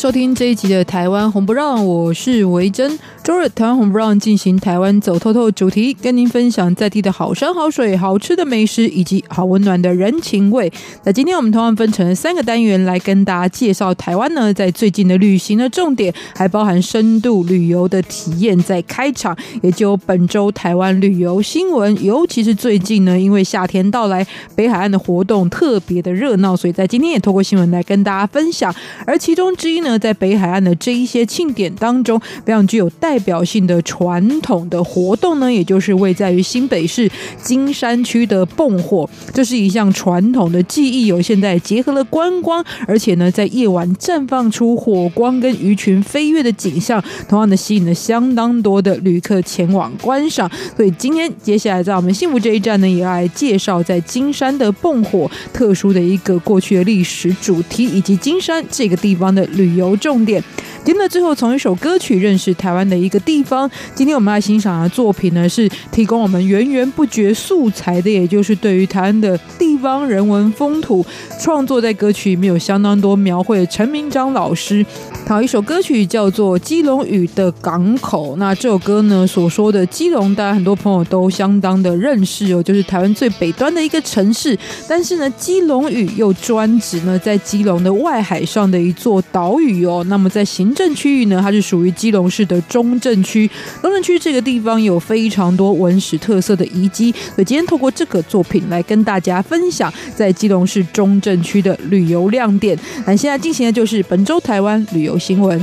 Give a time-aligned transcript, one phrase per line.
[0.00, 2.98] 收听这一集的《台湾红不让》，我是维珍。
[3.22, 10.72] 周日台湾红不让进行台湾走透透主题，跟您分享在地的好山好水、好吃的美食以及好温暖的人情味。
[11.04, 18.58] 那今天我们同样分成三个单元来跟大家介绍台湾呢，在最近的旅行的重点，还包含深度旅游的体验。
[18.62, 28.74] 在开场，也就本周台湾旅游新闻，尤其是最近呢，因为夏天到来，北海岸的活动特别的热闹，所以在今天也透过新闻来跟大家分享。
[29.06, 37.10] 而其中之一呢，在北海岸的这一些庆典当中，非常具有代代表性的传统的活动呢，也就是位在于新北市
[37.42, 50.48] 金山区的蹦火，这是一项传统的技艺，有现在结合了观光，而且呢，在夜晚绽放出火光跟鱼群飞跃的景象，同样的吸引了相当多的旅客前往观赏。
[50.76, 60.40] 所以今天接下来在我们幸福这一站呢，也要来介绍在金山的蹦火特殊的一个过去的历史主题，以及金山这个地方的旅游重点。
[60.82, 63.68] 今天的最后，从一首歌曲认识台湾的一个地方。
[63.94, 71.04] 今天我们来欣赏的作品呢，是提供我们源源不绝素材的，也就是对于台湾的地方人文风土
[71.40, 74.84] 创作，在歌曲里面有相当多描绘陈明章老师。
[75.26, 78.34] 好，一首歌曲叫做《基隆屿的港口》。
[78.36, 84.58] 那这首歌呢，所说的基隆，大家很多朋友都相当的认识哦，就是台湾最北端的一个城市。
[84.88, 90.04] 但是呢，基隆屿又专指呢，在基隆的外海上的一座岛屿哦。
[90.08, 93.48] 那么在行政区域呢，它是属于基隆市的中正区。
[93.82, 102.78] 中正区这个地方有非常多文史特色的遗迹，所以今天透过这个作品来跟大家分享在基隆市中正区的旅游亮点。
[103.06, 105.60] 那现在进行的就是本周台湾旅游新闻。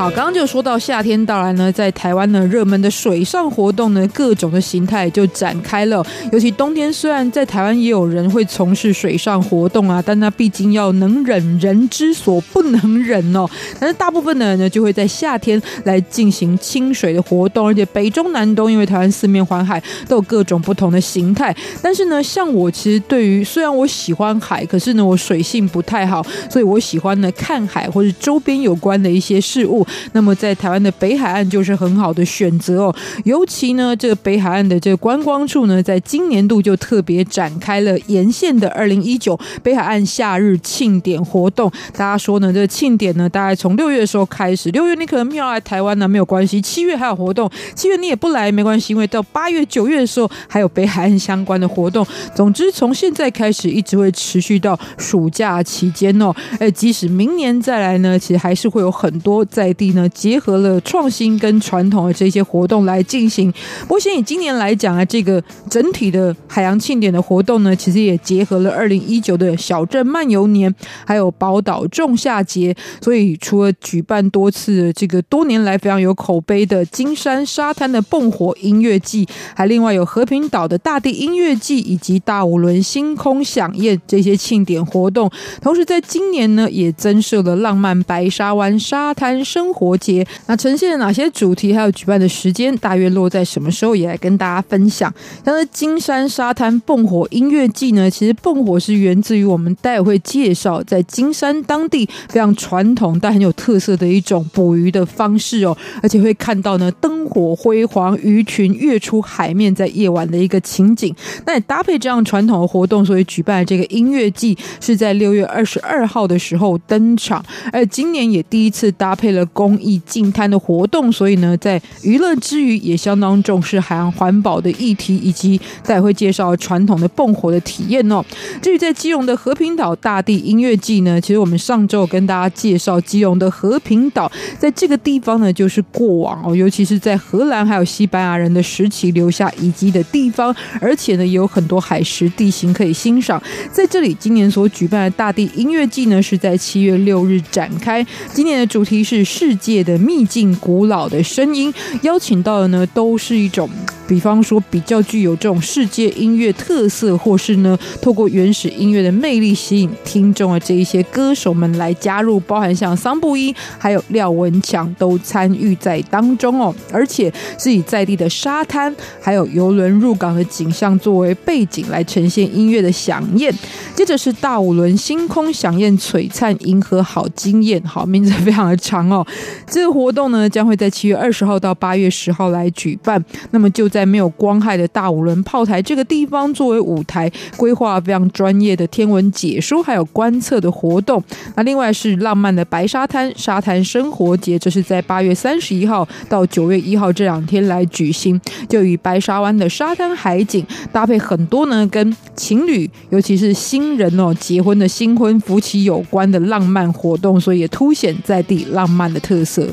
[0.00, 6.02] 好，刚刚就说到夏天到来呢，在台湾呢，热门的水上活动呢，各种的形态就展开了。
[6.32, 13.46] 尤其冬天，虽然在台湾也有人会从事水上活动啊，但那毕竟要能忍人之所不能忍哦。
[13.78, 19.78] 但是大部分的人呢，就会在夏天来进行亲水的活动，而且北中南东，因为台湾四面环海，
[20.08, 21.54] 都有各种不同的形态。
[21.82, 29.86] 但是呢，像我其实对于虽然我喜欢海，可是呢，我水性不太好，所以我喜欢呢看海或者周边有关的一些事物。
[30.12, 41.70] 那么在台湾的北海岸就是很好的选择哦，尤其呢，这个北海岸的这个观光处呢，在今年度就特别展开了沿线的二零一九北海岸夏日庆典活动。
[41.92, 52.06] 大家说呢，这个庆典呢，大概从六月的时候开始，六月你可能没有来台湾呢，没有关系，七月还有活动，七月你也不来没关系，因为到八月、九月的时候还有北海岸相关的活动。
[52.34, 56.34] 总之，从现在开始一直会持续到暑假期间哦。
[56.58, 63.50] 哎，即使明年再来呢，其实还是会有很多在地呢，结合了创新跟传统的这些活动来进行。
[63.82, 70.72] 不过，先以今年来讲啊，这个整体的海洋庆典的活动呢，其实也结合了二零一九的小镇漫游年，
[71.06, 72.76] 还有宝岛仲夏节。
[73.00, 79.26] 所以，除了举办多次的这个多年来非常有口碑的金山沙滩的蹦火音乐季，
[79.56, 85.30] 还另外有和平岛的大地音乐季，以及大五轮星空饗宴这些庆典活动。
[85.62, 90.26] 同时，在今年呢，也增设了浪漫白沙湾沙滩生活节。
[90.46, 95.10] 那呈现了哪些主题，还有举办的时间，大约落在什么时候，也来跟大家分享。
[95.42, 111.14] 像是金山沙滩蹦火音乐季呢，其实蹦火是源自于我们待会会介绍，在金山当地非常传统但很有特色的一种捕鱼的方式哦，而且会看到呢灯火辉煌，鱼群跃出海面，在夜晚的一个情景。
[111.46, 117.40] 那也搭配这样传统的活动，所以举办这个音乐季是在六月二十二号的时候登场，
[117.72, 120.00] 而今年也第一次搭配了公益。
[120.06, 128.24] 净滩的活动，所以呢，在娱乐之余，也相当重视海洋环保的议题，以及待会介绍传统的蹦火的体验哦。
[128.60, 143.40] 至于在基隆的和平岛大地音乐季呢，其实我们上周跟大家介绍基隆的和平岛，在这个地方呢，就是过往哦，尤其是在荷兰还有西班牙人的时期留下遗迹的地方，而且呢，也有很多海蚀地形可以欣赏。
[143.72, 149.98] 在这里，今年所举办的大地音乐季呢，是在七月六日展开，今年的主题是世界的。
[150.10, 151.72] 秘境古老的声音，
[152.02, 153.70] 邀请到的呢，都是一种
[154.08, 173.54] 比方说比较具有这种世界音乐特色，或是呢透过原始音乐的魅力吸引听众的这一些歌手们来加入，包含像桑布伊还有廖文强都参与在当中哦，而且是以在地的沙滩还有游轮入港的景象作为背景来呈现音乐的响宴。
[173.94, 179.24] 接着是大五轮星空响宴璀璨银河好惊艳，好，名字非常的长哦。
[179.66, 183.22] 这个活动呢将会在七月二十号到八月十号来举办。
[183.50, 191.22] 那么就在没有光害的大五轮炮台这个地方作为舞台，规划非常专业的天文解说还有观测的活动。
[191.56, 209.68] 那另外是浪漫的白沙滩沙滩生活节，这是在八月三十一号到九月一号这两天来举行，就与白沙湾的沙滩海景搭配很多呢，跟情侣尤其是新人哦结婚的新婚夫妻有关的浪漫活动，所以也凸显在地浪漫的特色。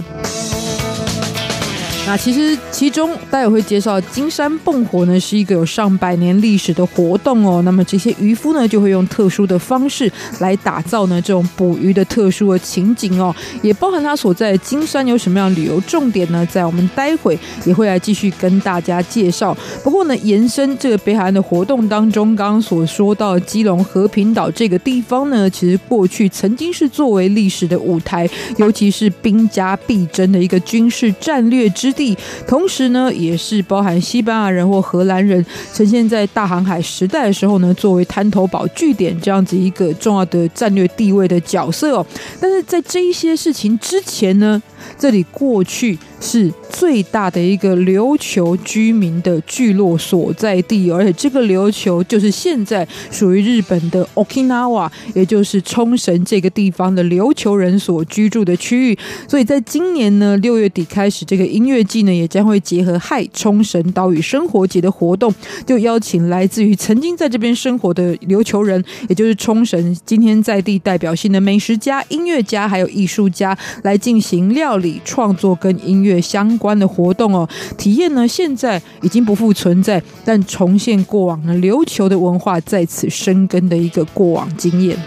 [2.06, 7.60] 那其实其中待会会介绍金山蹦火呢，是一个有上百年历史的活动哦。
[7.64, 16.46] 那么这些渔夫呢，就会用特殊的方式来打造呢这种捕鱼的特殊的情景哦，也包含他所在的金山有什么样的旅游重点呢？
[16.46, 17.36] 在我们待会
[17.66, 19.58] 也会来继续跟大家介绍。
[19.84, 32.16] 不过呢，延伸这个北海岸的活动当中，刚刚所说到基隆和平岛这个地方呢，其实过去曾经是作为历史的舞台，尤其是兵家必争的一个军事战略之地，
[32.48, 35.44] 同同时呢，也是包含西班牙人或荷兰人
[35.74, 42.06] 呈现在大航海时代的时候呢，作为滩头堡据点这样子一个重要的战略地位的角色哦。
[42.42, 44.62] 但是在这一些事情之前呢，
[45.00, 59.00] 这里过去是最大的一个琉球居民的聚落所在地，而且这个琉球就是现在属于日本的 Okinawa，也就是冲绳这个地方的琉球人所居住的区域。
[59.28, 65.34] 所以在今年呢，六月底开始，这个音乐季呢也将会结合嗨冲绳岛屿生活节的活动，
[65.66, 77.48] 就邀请来自于曾经在这边生活的琉球人，也就是冲绳今天在地代表性的美食家、音乐家还有艺术家来进行料理创作跟音乐相关的活动哦，
[77.78, 84.98] 体验呢现在已经不复存在，但重现过往呢琉球的文化在此生根的一个过往经验。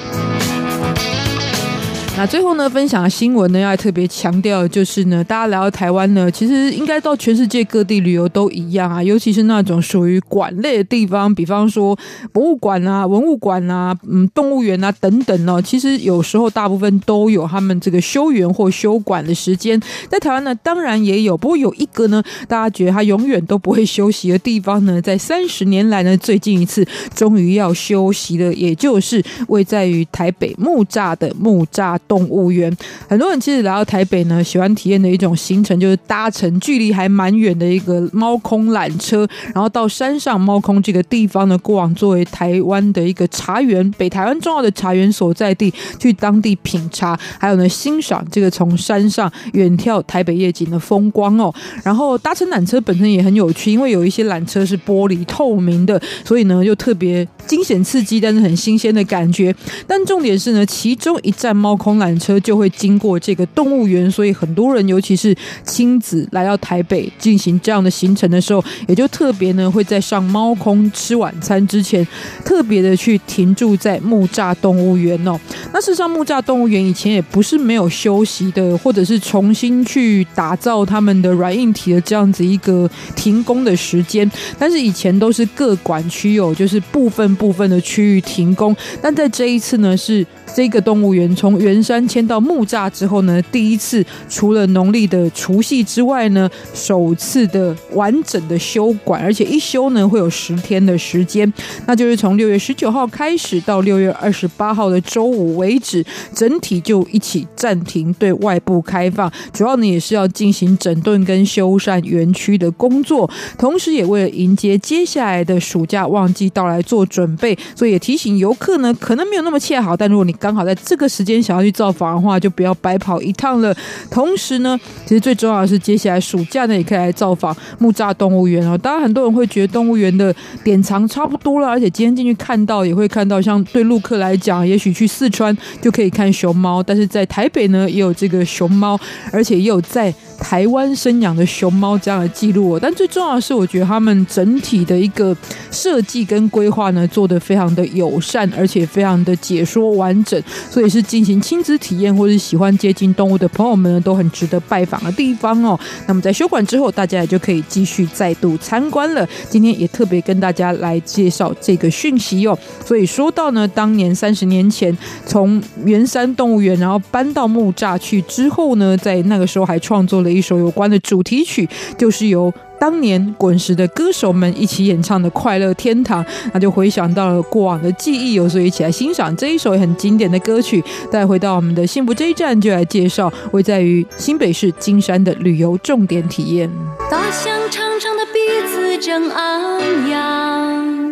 [2.17, 11.99] 那最后呢，分享的新闻呢，要特别强调的，就是呢，大家来到台湾呢，其实应该到全世界各地旅游都一样啊，尤其是那种属于馆类的地方，比方说
[12.31, 15.63] 博物馆啊、文物馆啊、嗯、动物园啊等等哦。
[15.63, 19.81] 其实有时候大部分都有他们这个休园或休馆的时间。
[20.11, 32.75] 在台湾呢，当然也有，不过有一个呢，大家觉得他永远都不会休息的地方呢，在三十年来呢，最近一次终于要休息了，也就是位在于台北木栅的木栅动物园，
[33.09, 51.55] 很多人其实来到台北呢，喜欢体验的一种行程就是搭乘距离还蛮远的一个猫空缆车，然后到山上猫空这个地方呢，过往作为台湾的一个茶园，北台湾重要的茶园所在地，去当地品茶，还有呢欣赏这个从山上远眺台北夜景的风光哦。
[51.85, 59.55] 然后搭乘缆车本身也很有趣，因为有一些缆车是玻璃透明的，所以呢又特别惊险刺激，但是很新鲜的感觉。
[59.87, 61.90] 但重点是呢，其中一站猫空。
[61.99, 65.35] 缆车就会经过这个动物园，所以很多人，尤其是
[65.65, 72.07] 亲子来到台北进行这样的行程的时候，也就特别呢会在上猫空吃晚餐之前，
[72.45, 75.39] 特别的去停驻在木栅动物园哦。
[75.73, 90.27] 那事实上，木栅动物园以前也不是没有休息的，或者是重新去打造他们的软硬体的这样子一个停工的时间，但是以前都是各管区有就是部分部分的区域停工，但在这一次呢是。
[90.53, 101.53] 这个动物园从原山迁到木栅之后呢，第一次除了农历的除夕之外呢，首次的完整的休馆，而且一休呢会有十天的时间，
[101.87, 123.75] 那就是从六月十九号开始到六月二十八号的周五为止，整体就一起暂停对外部开放，主要呢也是要进行整顿跟修缮园区的工作，同时也为了迎接接下来的暑假旺季到来做准备，所以也提醒游客呢，可能没有那么恰好，但如果你刚好在这个时间想要去造访的话，就不要白跑一趟了。
[124.11, 128.77] 同时呢，其实最重要的是，接下来暑假呢也可以来造访木栅动物园哦。
[128.79, 130.35] 当然，很多人会觉得动物园的
[130.65, 138.99] 典藏差不多了，而且今天进去看到也会看到，像对陆客来讲，也许去四川就可以看熊猫，但是在台北呢也有这个熊猫，
[139.33, 140.13] 而且也有在。
[140.41, 142.79] 台湾生养的熊猫这样的记录哦。
[142.81, 145.37] 但最重要的是，我觉得他们整体的一个
[145.71, 155.79] 设计跟规划呢，做得非常的友善，而且非常的解说完整，所以是进行亲子体验或是喜欢接近动物的朋友们呢，都很值得拜访的地方哦。
[156.07, 159.29] 那么在休馆之后，大家也就可以继续再度参观了。
[159.49, 162.59] 今天也特别跟大家来介绍这个讯息哦。
[162.85, 171.69] 所以说到呢，当年三十年前从圆山动物园然后搬到木栅去之后呢，在那个时候还创作了一首有关的主题曲，
[171.99, 180.83] 就是由当年滚石的歌手们一起演唱的《快乐天堂》，那就回想到了过往的记忆，所以一起来欣赏这一首很经典的歌曲。
[181.11, 186.71] 再回到我们的幸福这一站，就来介绍位在于新北市金山的旅游重点体验。
[187.11, 191.11] 大象长长的鼻子正昂扬，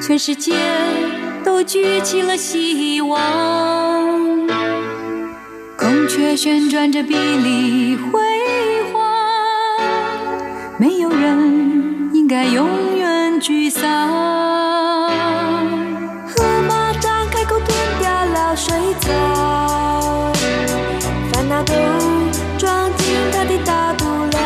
[0.00, 0.52] 全世界
[1.44, 4.45] 都举起了希望，
[5.86, 8.20] 孔雀旋转着碧丽辉
[8.92, 9.00] 煌。
[10.78, 13.88] 没有人应该永远沮丧。
[16.26, 17.68] 河马张开口吞
[18.00, 20.32] 掉了水草，
[21.32, 21.72] 烦恼都
[22.58, 24.42] 装进它的大肚量。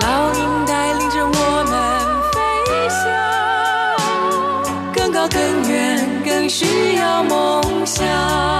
[0.00, 1.30] 老鹰带领着我
[1.70, 1.72] 们
[2.32, 2.38] 飞
[2.90, 3.06] 翔，
[4.92, 5.38] 更高更
[5.70, 8.59] 远，更需要梦想。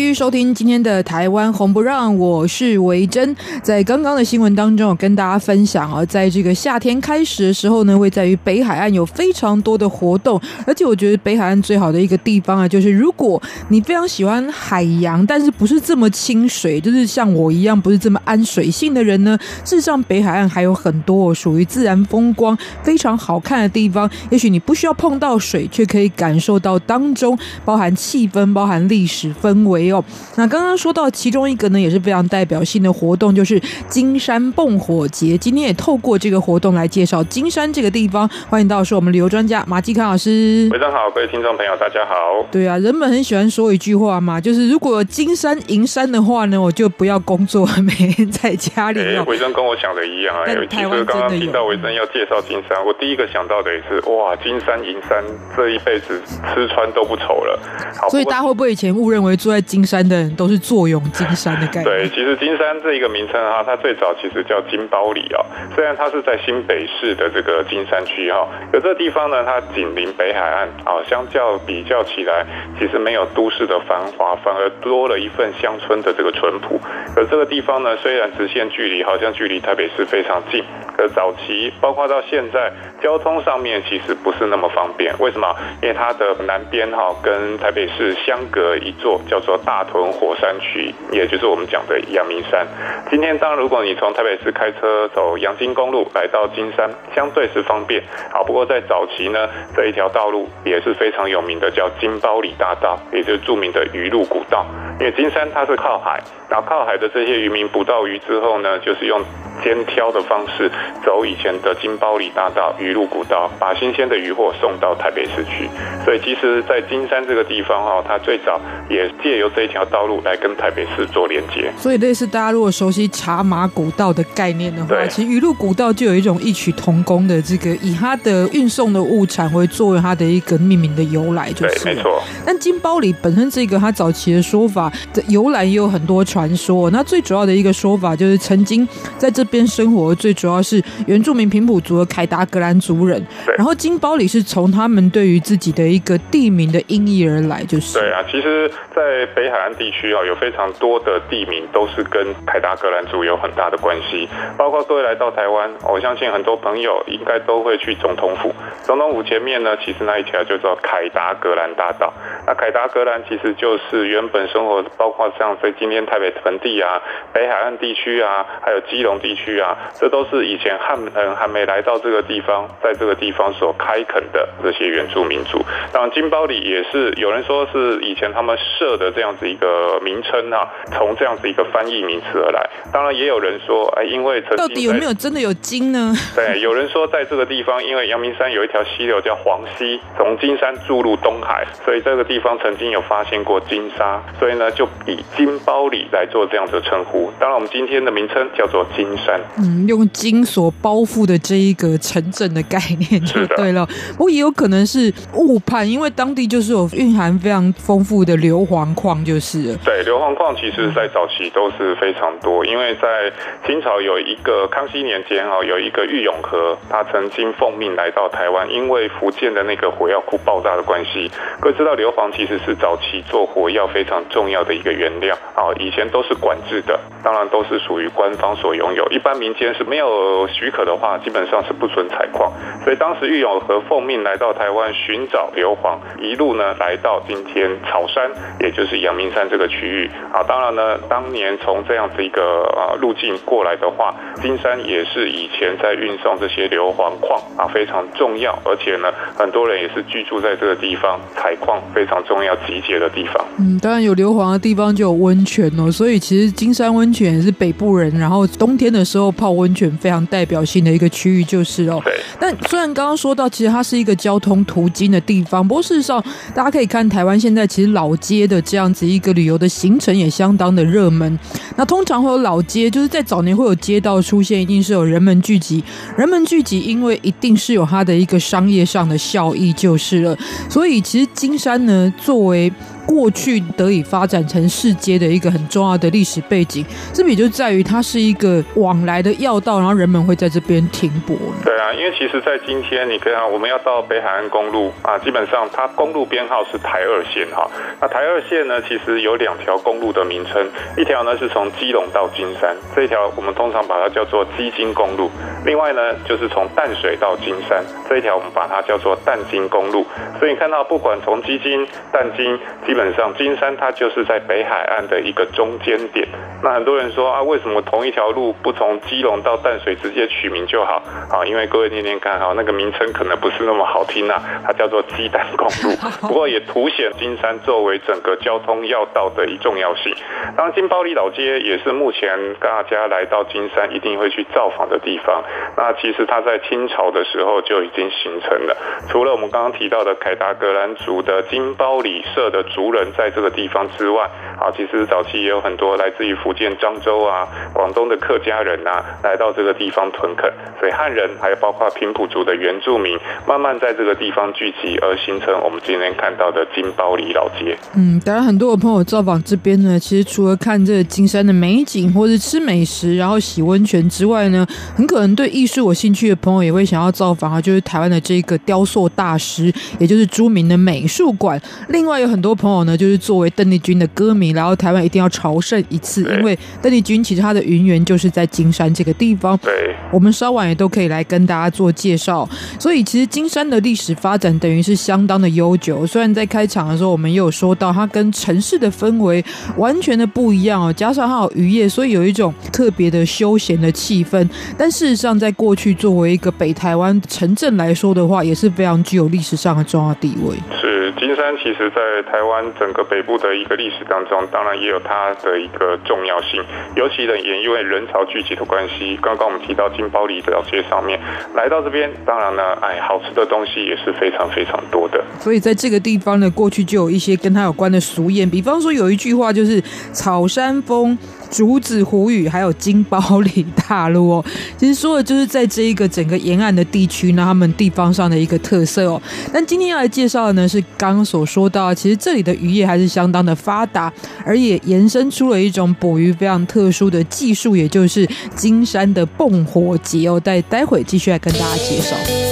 [0.00, 3.36] 继续收听今天的台湾红不让，我是维珍。
[3.62, 29.89] 在刚刚的新闻当中，有跟大家分享啊，在这个夏天开始的时候呢，会在于北海岸有非常多的活动，而且我觉得北海岸最好的一个地方啊，就是如果你非常喜欢海洋，但是不是这么清水，就是像我一样不是这么安水性的人呢，事实上北海岸还有很多属于自然风光非常好看的地方，也许你不需要碰到水，却可以感受到当中包含气氛、包含历史氛围
[30.36, 35.36] 那刚刚说到其中一个呢，也是非常代表性的活动，就是金山蹦火节。
[35.38, 38.28] 今天也透过这个活动来介绍金山这个地方。
[38.48, 40.68] 欢迎到是我们旅游专家马继康老师。
[40.70, 42.14] 非常好，各位听众朋友，大家好。
[42.52, 49.00] 对啊，人们很喜欢说一句话嘛，就是如果金山银山的话呢，我就不要工作，每天在家里。
[49.00, 50.46] 哎，维生跟我想的一样啊。
[50.52, 55.24] 有台湾刚刚听到维生要介绍金山，我第一个想到的也是哇，金山银山，
[55.56, 56.20] 这一辈子
[56.54, 57.58] 吃穿都不愁了。
[57.98, 59.30] 好，所以大家会不会以前误认为？
[59.40, 61.84] 住在金金山的人都是坐拥金山的概念。
[61.84, 65.40] 对，其实金山这一个名称哈，它最早其实叫金包里啊。
[65.74, 72.44] 虽然它是在新北市的这个金山区哈，可这个地方呢，它紧邻北海岸啊，相较比较起来，
[72.78, 76.78] 其实没有都市的繁华，反而多了一份乡村的这个淳朴。
[77.16, 80.62] 而这个地方呢，虽然直线距离好像距离台北市非常近，
[80.94, 82.70] 可早期包括到现在，
[83.02, 85.14] 交通上面其实不是那么方便。
[85.18, 85.48] 为什么？
[85.80, 89.18] 因为它的南边哈跟台北市相隔一座。
[89.30, 92.66] 叫做大屯火山区，也就是我们讲的阳明山。
[93.08, 98.02] 今天，当然如果你从台北市开车走阳金公路来到金山，相对是方便。
[98.32, 104.66] 好，不过在早期呢，这一条道路也是非常有名的，叫金包里大道，也就是著名的鱼路古道。
[104.98, 109.22] 因为金山它是靠海，然后靠海的这些渔民捕到鱼之后呢，就是用
[109.62, 110.68] 肩挑的方式
[111.04, 115.70] 走以前的金包里大道、鱼路古道，把新鲜的渔货送到台北市去。
[116.04, 118.60] 所以，其实，在金山这个地方哈，它最早
[118.90, 121.72] 也借由这一条道路来跟台北市做连接。
[121.78, 132.22] 所以，类似大家如果熟悉茶马古道的概念的话，其实鱼路古道就有一种异曲同工的这个，以它的运送的物产为作为它的一个命名的由来，就是对，没错。
[132.44, 136.90] 但金包里本身这个它早期的说法的由来也有很多传说。
[136.90, 138.86] 那最主要的一个说法就是，曾经
[139.18, 143.24] 在这边生活最主要是原住民平埔族的凯达格兰族人。
[143.56, 148.22] 然后金包里是从他们对于自己的一个地名的音译而来，就是对啊。
[148.30, 154.28] 其实，在北海岸地区啊，有非常多的地名都是跟凯达格兰族有很大的关系。
[154.58, 158.54] 包括各位来到台湾，我相信很多朋友应该都会去总统府。
[158.82, 162.12] 总统府前面呢，其实那一条就叫凯达格兰大道。
[162.46, 167.00] 那凯达格兰其实就是原本生活，包括像在今天台北盆地啊、
[167.32, 175.64] 北海岸地区啊，还有基隆地区啊，这都是以前汉人还没来到这个地方，在这个地方所开垦的这些原住民族。
[175.94, 182.68] 当然，金包里也是有人说是以前他们设的这样子一个名称啊，从这样子一个翻译名词而来。
[182.92, 186.14] 当然，也有人说，哎，因为曾经到底有没有真的有金呢？
[186.34, 197.30] 对，有人说在这个地方，因为阳明山有一条溪流叫黄溪，从金山注入东海，所以这个地方曾经有发现过金沙，所以呢，就以金包里来做这样的称呼。
[197.38, 199.40] 当然，我们今天的名称叫做金山。
[199.58, 202.78] 嗯，用金所包覆的这一个城镇的概
[203.10, 203.86] 念就对了。
[204.16, 213.32] 不过也有可能是误判，因为当地就是有蕴含非常丰富的硫磺矿，就是对，硫磺矿其实在早期都是非常多，因为在
[213.66, 221.30] 清朝有一个康熙年间啊，有一个郁永和，他曾经奉命来到台湾，因为福建的那个火药库爆炸的关系，
[221.60, 232.52] 各位知道硫磺其实是早期做火药非常重要的一个原料啊，以前都是管制的，当然都是属于官方所拥有，一般民间是没有许可的话，基本上是不准采矿。
[232.84, 238.30] 所以当时郁永和奉命来到台湾寻找硫磺，一路呢来到今天草山，
[238.60, 240.42] 也就是阳明山这个区域啊。
[240.46, 242.42] 当然呢，当年从这样子一个
[242.74, 253.44] 呃路径过来的话，金山也是以前在运送这些硫磺矿啊非常重要，而且呢，很多人也是居住在这个地方采矿非常重要集结的地方。
[253.58, 262.00] 嗯，当然有硫磺的地方就有温泉哦，所以其实金山温泉也是北部人，然后冬天的时候泡温泉非常代表性的一个区域就是哦。
[262.04, 262.14] 对。
[262.38, 266.22] 但虽然刚刚说到，其实它是一个交通途经的地方，不过事实上，
[266.54, 271.38] 大家可以看台湾现在其实老街的这样子一个旅游的行程也相当的热门。
[271.76, 275.82] 那通常会有老街，就是在早年会有街道出现，一定是有人们聚集，
[276.16, 280.36] 人们聚集，因为一定是有它的一个商业上的效益就是了。
[280.68, 282.72] 所以其实金山呢，作为
[283.10, 291.36] 过去得以发展成世界的一个很重要的历史背景，是不也就在于它是一个往来的要道，然后人们会在这边停泊？
[291.64, 297.68] 对啊，因为其实，在今天你看啊，我们要到北海岸公路啊，基本上它公路编号是台二线哈。
[298.00, 300.64] 那台二线呢，其实有两条公路的名称，
[300.96, 305.28] 一条呢是从基隆到金山，这一条我们通常把它叫做基金公路；
[305.66, 310.06] 另外呢，就是从淡水到金山，这一条我们把它叫做淡金公路。
[310.38, 316.26] 所以你看到，不管从基金、淡金，基本上金山它就是在北海岸的一个中间点。
[316.62, 321.02] 那很多人说啊，为什么同一条路不从基隆到淡水直接取名就好？
[321.30, 324.34] 啊，因为各位听听看哈，那个名称可能不是那么好听呐，
[324.64, 325.96] 它叫做基淡公路。
[326.28, 330.14] 不过也凸显金山作为整个交通要道的一重要性。
[330.56, 335.42] 当然，金包里老街也是目前大家来到金山一定会去造访的地方。
[335.76, 338.76] 那其实它在清朝的时候就已经形成了。
[339.08, 344.24] 除了我们刚刚提到的凯达格兰族的金包里社的族族人在这个地方之外，
[344.58, 357.76] 啊，其实早期也有很多来自于福建漳州啊、广东的客家人啊，来到这个地方屯垦，所以汉人还有包括平埔族的原住民，慢慢在这个地方聚集，而形成我们今天看到的金包里老街。
[357.94, 364.66] 嗯，当然很多的朋友造访这边呢，其实除了看这金山的美景，或是吃美食，然后洗温泉之外呢，
[364.96, 371.60] 很可能对艺术有兴趣的朋友也会想要造访啊，就是台湾的这个雕塑大师，也就是著名的美术馆。
[371.88, 374.50] 另外有很多朋友呢，就是作为邓丽君的歌迷。
[374.50, 379.56] 然后台湾一定要朝圣一次，因为邓丽君其实她的云源就是在金山这个地方。
[379.58, 379.72] 对，
[380.12, 382.48] 我们稍晚也都可以来跟大家做介绍。
[382.78, 386.06] 所以其实金山的历史发展等于是相当的悠久。
[386.06, 389.44] 虽然在开场的时候我们也有说到，它跟城市的氛围
[389.76, 394.48] 完全的不一样哦，加上它有渔业，所以有一种特别的休闲的气氛。
[394.76, 400.56] 但事实上，在过去作为一个北台湾城镇来说的话，也是非常具有历史上的重要地位。
[400.80, 404.40] 是金山，其实在台湾整个北部的一个历史当中。
[404.50, 406.64] 当然也有它的一个重要性，
[406.96, 409.18] 尤其呢也因为人潮聚集的关系。
[409.20, 411.20] 刚刚我们提到金包里这条街上面，
[411.54, 415.22] 来到这边，当然呢，哎，好吃的东西也是非常非常多的。
[415.38, 419.78] 所以在这个地方呢，过去就有一些跟它有关的俗谚，比方说有一句话就是
[420.12, 421.18] “草山风”。
[421.50, 424.44] 竹子湖语还有金包里大陆哦，
[424.78, 429.20] 其实说的就是在这一个整个沿岸的地区呢，他们地方上的一个特色哦。
[429.52, 434.12] 但今天要来介绍的呢，是刚刚所说到，其实这里的渔业还是相当的发达，
[434.44, 440.38] 而也延伸出了一种捕鱼非常特殊的技术，也就是金山的蹦火节哦。
[440.38, 442.49] 待待会继续来跟大家介绍。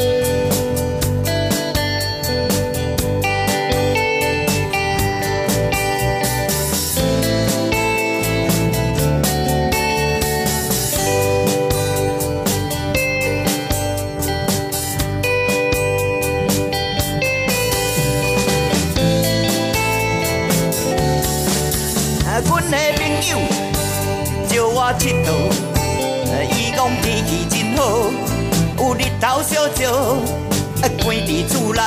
[31.38, 31.80] 伊厝内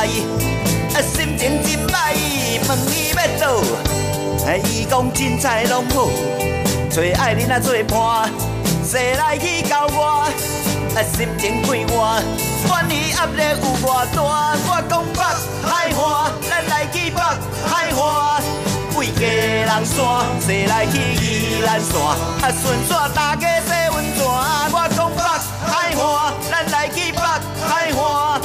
[0.95, 2.15] 啊，心情真歹，
[2.69, 3.61] 问伊要做，
[4.63, 6.07] 伊讲凊彩拢好，
[6.89, 8.31] 找爱人啊做伴，
[8.81, 10.23] 说来去交我，
[10.95, 12.23] 啊心情快活，
[12.65, 15.19] 管伊压力有偌大，我讲北
[15.67, 17.21] 海岸，咱来去北
[17.67, 18.41] 海岸，
[18.95, 19.99] 为家人山，
[20.39, 24.23] 说来去宜兰山，啊顺续大家洗温泉，
[24.71, 25.21] 我讲北
[25.67, 28.40] 海岸，咱来去北海岸，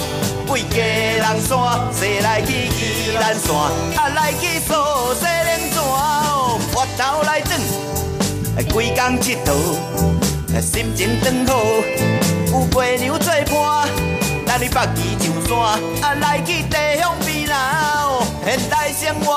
[0.57, 1.51] 为家人山，
[1.93, 3.55] 说来去宜兰山，
[3.95, 5.77] 啊来去扫洗冷泉。
[6.73, 7.61] 我头来转，
[8.73, 11.61] 规工佚佗，心情转好，
[12.51, 13.87] 有陪娘做伴，
[14.47, 19.35] 咱去北宜上山，啊来去地乡边啦，现代生活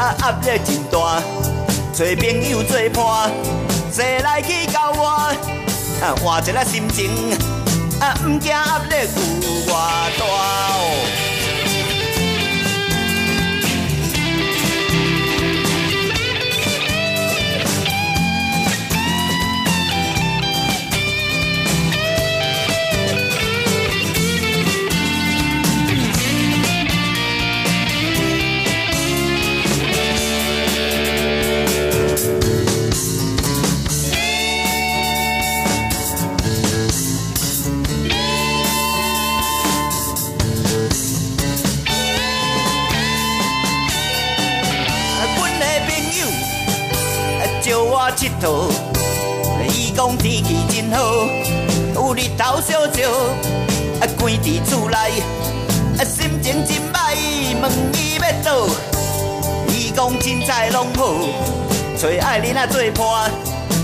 [0.00, 1.22] 啊压力真大，
[1.94, 3.30] 找朋友做伴，
[3.92, 5.36] 说来去交换，
[6.16, 7.08] 换一个心情，
[8.02, 8.96] 啊毋惊压力
[9.42, 9.74] 有偌
[10.18, 11.31] 大哦。
[48.16, 48.70] 佚佗，
[49.68, 51.02] 伊讲天气真好，
[51.94, 53.10] 有日头烧烧，
[54.00, 54.96] 啊，关伫厝内，
[55.98, 57.16] 啊，心情真歹，
[57.60, 58.68] 问伊要倒，
[59.94, 61.14] 讲凊彩拢好，
[61.98, 63.30] 找爱人仔做伴，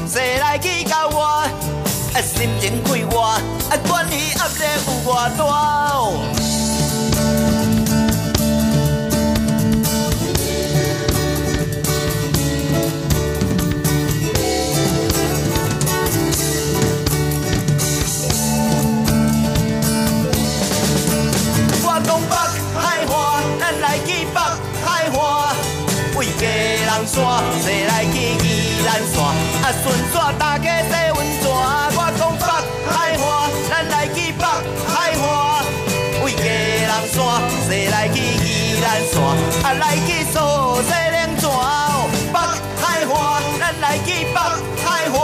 [0.09, 3.41] 生来去交我，啊心情快活，啊
[3.87, 5.88] 管伊压力有偌大。
[27.19, 27.27] 山，
[27.63, 28.47] 坐来去宜
[28.87, 29.17] 兰山，
[29.63, 31.51] 啊顺线大家洗温泉。
[31.51, 32.47] 我讲北
[32.87, 34.45] 海岸，咱来去北
[34.87, 35.27] 海岸。
[36.23, 37.17] 为家人山，
[37.67, 39.15] 坐来去宜兰山，
[39.65, 40.37] 啊来去苏
[40.87, 41.45] 洗冷泉。
[42.33, 42.39] 北
[42.81, 44.39] 海岸，咱来去北
[44.85, 45.19] 海岸。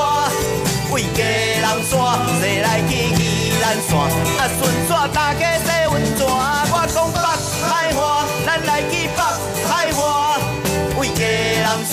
[0.90, 3.92] 为家人山，坐来去宜兰山，
[4.38, 5.42] 啊顺线大家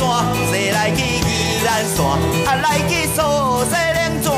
[0.01, 0.09] 山，
[0.49, 1.99] 坐来去宜兰山，
[2.47, 3.21] 啊来去苏
[3.69, 4.33] 洗冷泉。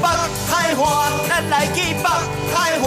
[0.00, 0.06] 北
[0.48, 2.08] 海岸，咱来去北
[2.54, 2.56] 海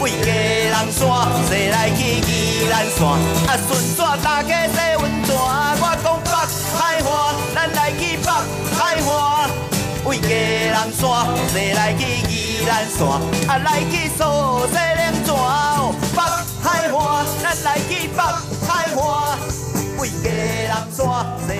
[0.00, 1.02] 为家人山，
[1.48, 3.00] 坐来去宜兰山，
[3.48, 5.34] 啊顺线大家洗温泉。
[5.34, 6.30] 我讲北
[6.78, 8.30] 海岸，咱来去北
[8.78, 9.50] 海岸。
[10.04, 11.02] 为家人山，
[11.50, 13.00] 坐来去宜兰山，
[13.48, 14.22] 啊来去苏
[14.68, 15.34] 洗冷泉。
[16.14, 16.22] 北
[16.62, 18.22] 海岸，咱来去北
[18.68, 19.61] 海岸。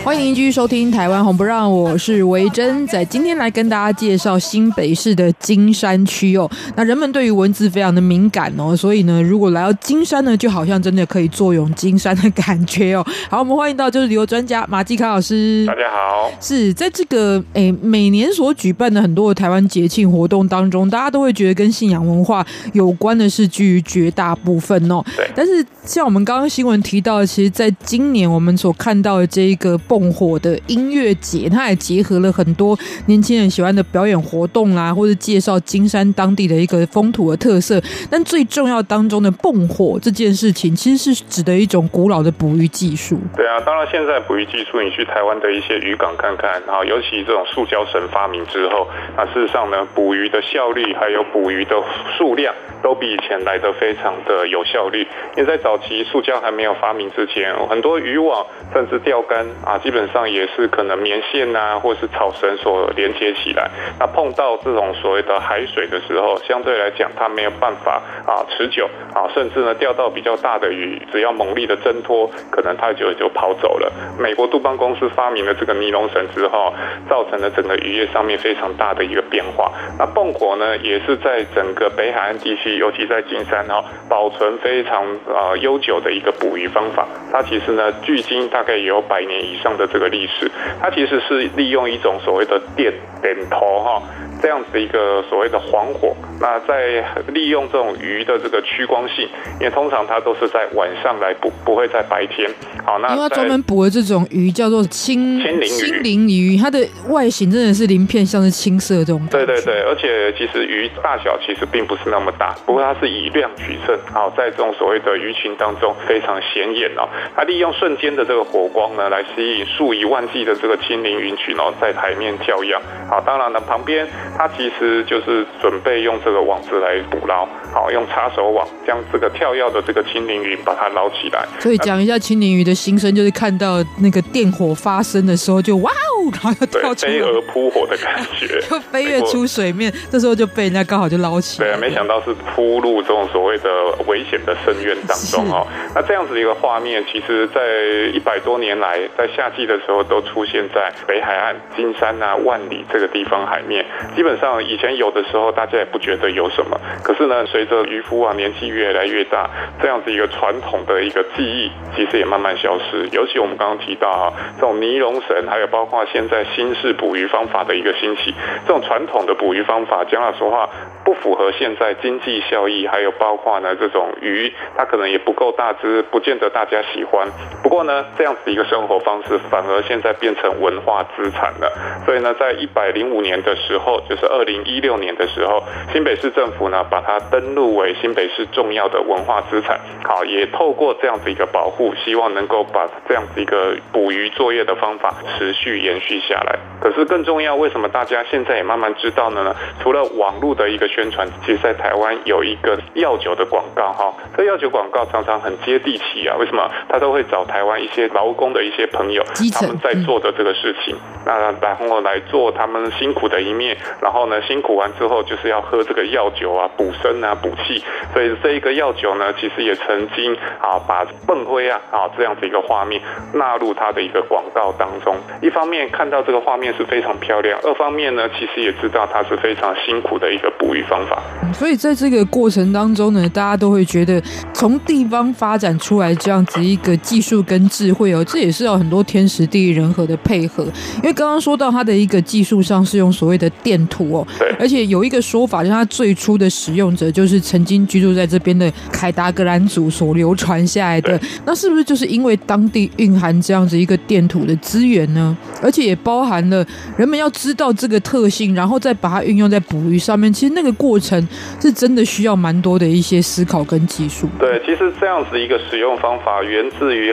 [0.04, 6.50] 欢迎继续收听《台湾红不让》，我是维珍，在今天来跟大家介绍新北市的金山区哦。
[6.74, 13.06] 那人们对于文字非常的敏感哦，所以呢，如果来到金山呢，就好像真的可以坐拥金山的感觉哦。
[13.30, 15.64] 好，我们欢迎到就是旅游专家马继康老师。
[15.66, 25.00] 大家好，是在这个诶每年所举办的很多的台湾节庆活动当中，大家都会觉得跟信仰文化有关的是居于绝大部分哦。
[25.16, 37.80] 对，但是像我们刚刚新闻提到的，其实在今年我们所看到的这一个蹦火的音乐节，它也结合了很多年轻人喜欢的表演活动啦，或者介绍金山当地的一个风土的特色。
[38.10, 43.18] 但最重要当中的蹦火这件事情，其实是指的一种古老的捕鱼技术。
[43.36, 51.76] 对啊，当然现在捕鱼技术，你去台湾的一些渔港看看啊，尤其这种塑胶绳发明之后，那事实上呢，捕鱼的效率还有捕鱼的
[52.16, 55.06] 数量，都比以前来得非常的有效率。
[55.36, 58.46] 因为在早期塑胶还没有发明之前，很多渔网。
[58.72, 63.68] 甚至钓竿啊，基本上也是可能棉线啊，或是草绳所连接起来。
[64.00, 73.92] 那碰到这种所谓的海水的时候，相对来讲它没有办法啊持久啊，甚至呢钓到比较大的鱼，只要猛力的挣脱，可能它就就跑走了。
[74.18, 76.72] 美国杜邦公司发明了这个尼龙绳之后，
[77.10, 79.70] 造成了整个渔业上面非常大的一个变化。
[79.98, 87.06] 那蹦火呢，也是在整个北海岸地区，尤其在金山哈，保存非常啊悠久的一个捕鱼方法。
[87.30, 94.02] 它其实呢，距今大概有百年以上的这个历史，它其实是利用一种所谓的电点头哈。
[94.42, 99.28] 这样子一个所谓的黄火，那在利用这种鱼的这个趋光性，
[99.60, 102.50] 因为通常它都是在晚上来捕，不会在白天。
[102.84, 109.24] 好，那因为专门捕的这种鱼叫做青青鳞鱼，青鳞鱼，它的外形真的是鳞片，像是青色这种。
[109.30, 113.96] 对对对，而且其实鱼大小其实并不是那么大，不过它是以量取胜。
[114.12, 117.08] 好，在这种所谓的鱼群当中非常显眼哦。
[117.36, 122.76] 它利用瞬间的这个火光呢，来吸引数以万计的这个青鳞鱼群哦，在海面跳跃。
[123.08, 124.06] 好，当然了，旁边。
[124.36, 131.46] 它其实就是准备用这个网子来捕捞，好，用插手网将这个跳跃的这个青鳞鱼把它捞起来。
[131.60, 139.92] 所以讲一下青鳞鱼的心声，就是看到那个电火发生的时候就哇哦，然后就跳出， 飞蛾扑火的感觉， 就飞跃出水面。
[140.10, 141.68] 这时候就被人家刚好就捞起来。
[141.68, 143.70] 对，没想到是扑入这种所谓的
[144.06, 145.66] 危险的深渊当中哦。
[145.94, 153.84] 那这样子的一个画面，其实在呃一百多年来，在夏季的时候都出现在北海岸金山啊、万里这个地方海面。
[154.14, 163.08] 基本上以前有的时候大家也不觉得有什么，可是呢，随着渔夫啊年纪越来越大，这样子一个传统的一个记忆，其实也慢慢消失。
[163.10, 168.32] 尤其我们刚刚提到啊，这种尼龙绳，还有包括现在新式捕鱼方法的一个兴起，
[168.64, 170.68] 这种传统的捕鱼方法，讲老实话，
[171.04, 177.26] 不符合现在经济效益，还有包括呢这种鱼，它可能也不够大只，不见得大家喜欢。
[177.62, 181.72] 不过呢，这样子一个生活方式，反而现在变成文化资产了。
[182.04, 189.80] 所以呢，在一百零五年的时候，就是二零一六年的时候，新北市政府呢，把它登录为新北市重要的文化资产。
[190.04, 196.58] 好，也透过这样子一个保护，希望能够把这样子一个捕鱼作业的方法持续延续下来。
[196.78, 199.56] 可是更重要，为什么大家现在也慢慢知道呢？
[199.82, 206.36] 除了网络的一个宣传，其实在台湾有一个药酒的广告哈，这药酒广告常常很接地气啊。
[206.38, 206.70] 为什么？
[206.90, 217.82] 他都会找台湾一些劳工的一些朋友，他们在做的这个事情，那然后来做他们辛苦的一面，然后呢，辛苦完之后就是要喝这个药酒啊，补身啊，补气。
[218.12, 223.00] 所以这一个药酒呢，其实也曾经啊，把笨灰啊啊这样子一个画面
[223.34, 225.16] 纳入他的一个广告当中。
[225.40, 231.22] 一方面看到这个画面是非常漂亮，二方面呢，其实也知道它是非常辛苦的一个捕鱼方法。
[231.52, 234.20] 所以在这个过程当中呢，大家都会觉得
[234.52, 240.64] 从地方发展出来这样子一个技术跟智慧哦，这也是要很多天时地利人和的配合。
[240.96, 251.20] 因为刚刚说到它的一个技术上是用所谓的电土哦，对，而且有一个说法，就是它最初的使用者就是曾经居住在这边的凯达格兰族所流传下来的。
[251.44, 255.36] 那是不是就是因为当地蕴含这样子一个电土的资源呢？
[255.62, 260.32] 而且也包含了人们要知道这个特性，然后再把它运用在捕鱼上面。
[260.32, 261.28] 其实那个过程
[261.60, 264.26] 是真的需要蛮多的一些思考跟技术。
[264.38, 267.12] 对，其实这样子一个使用方法源自于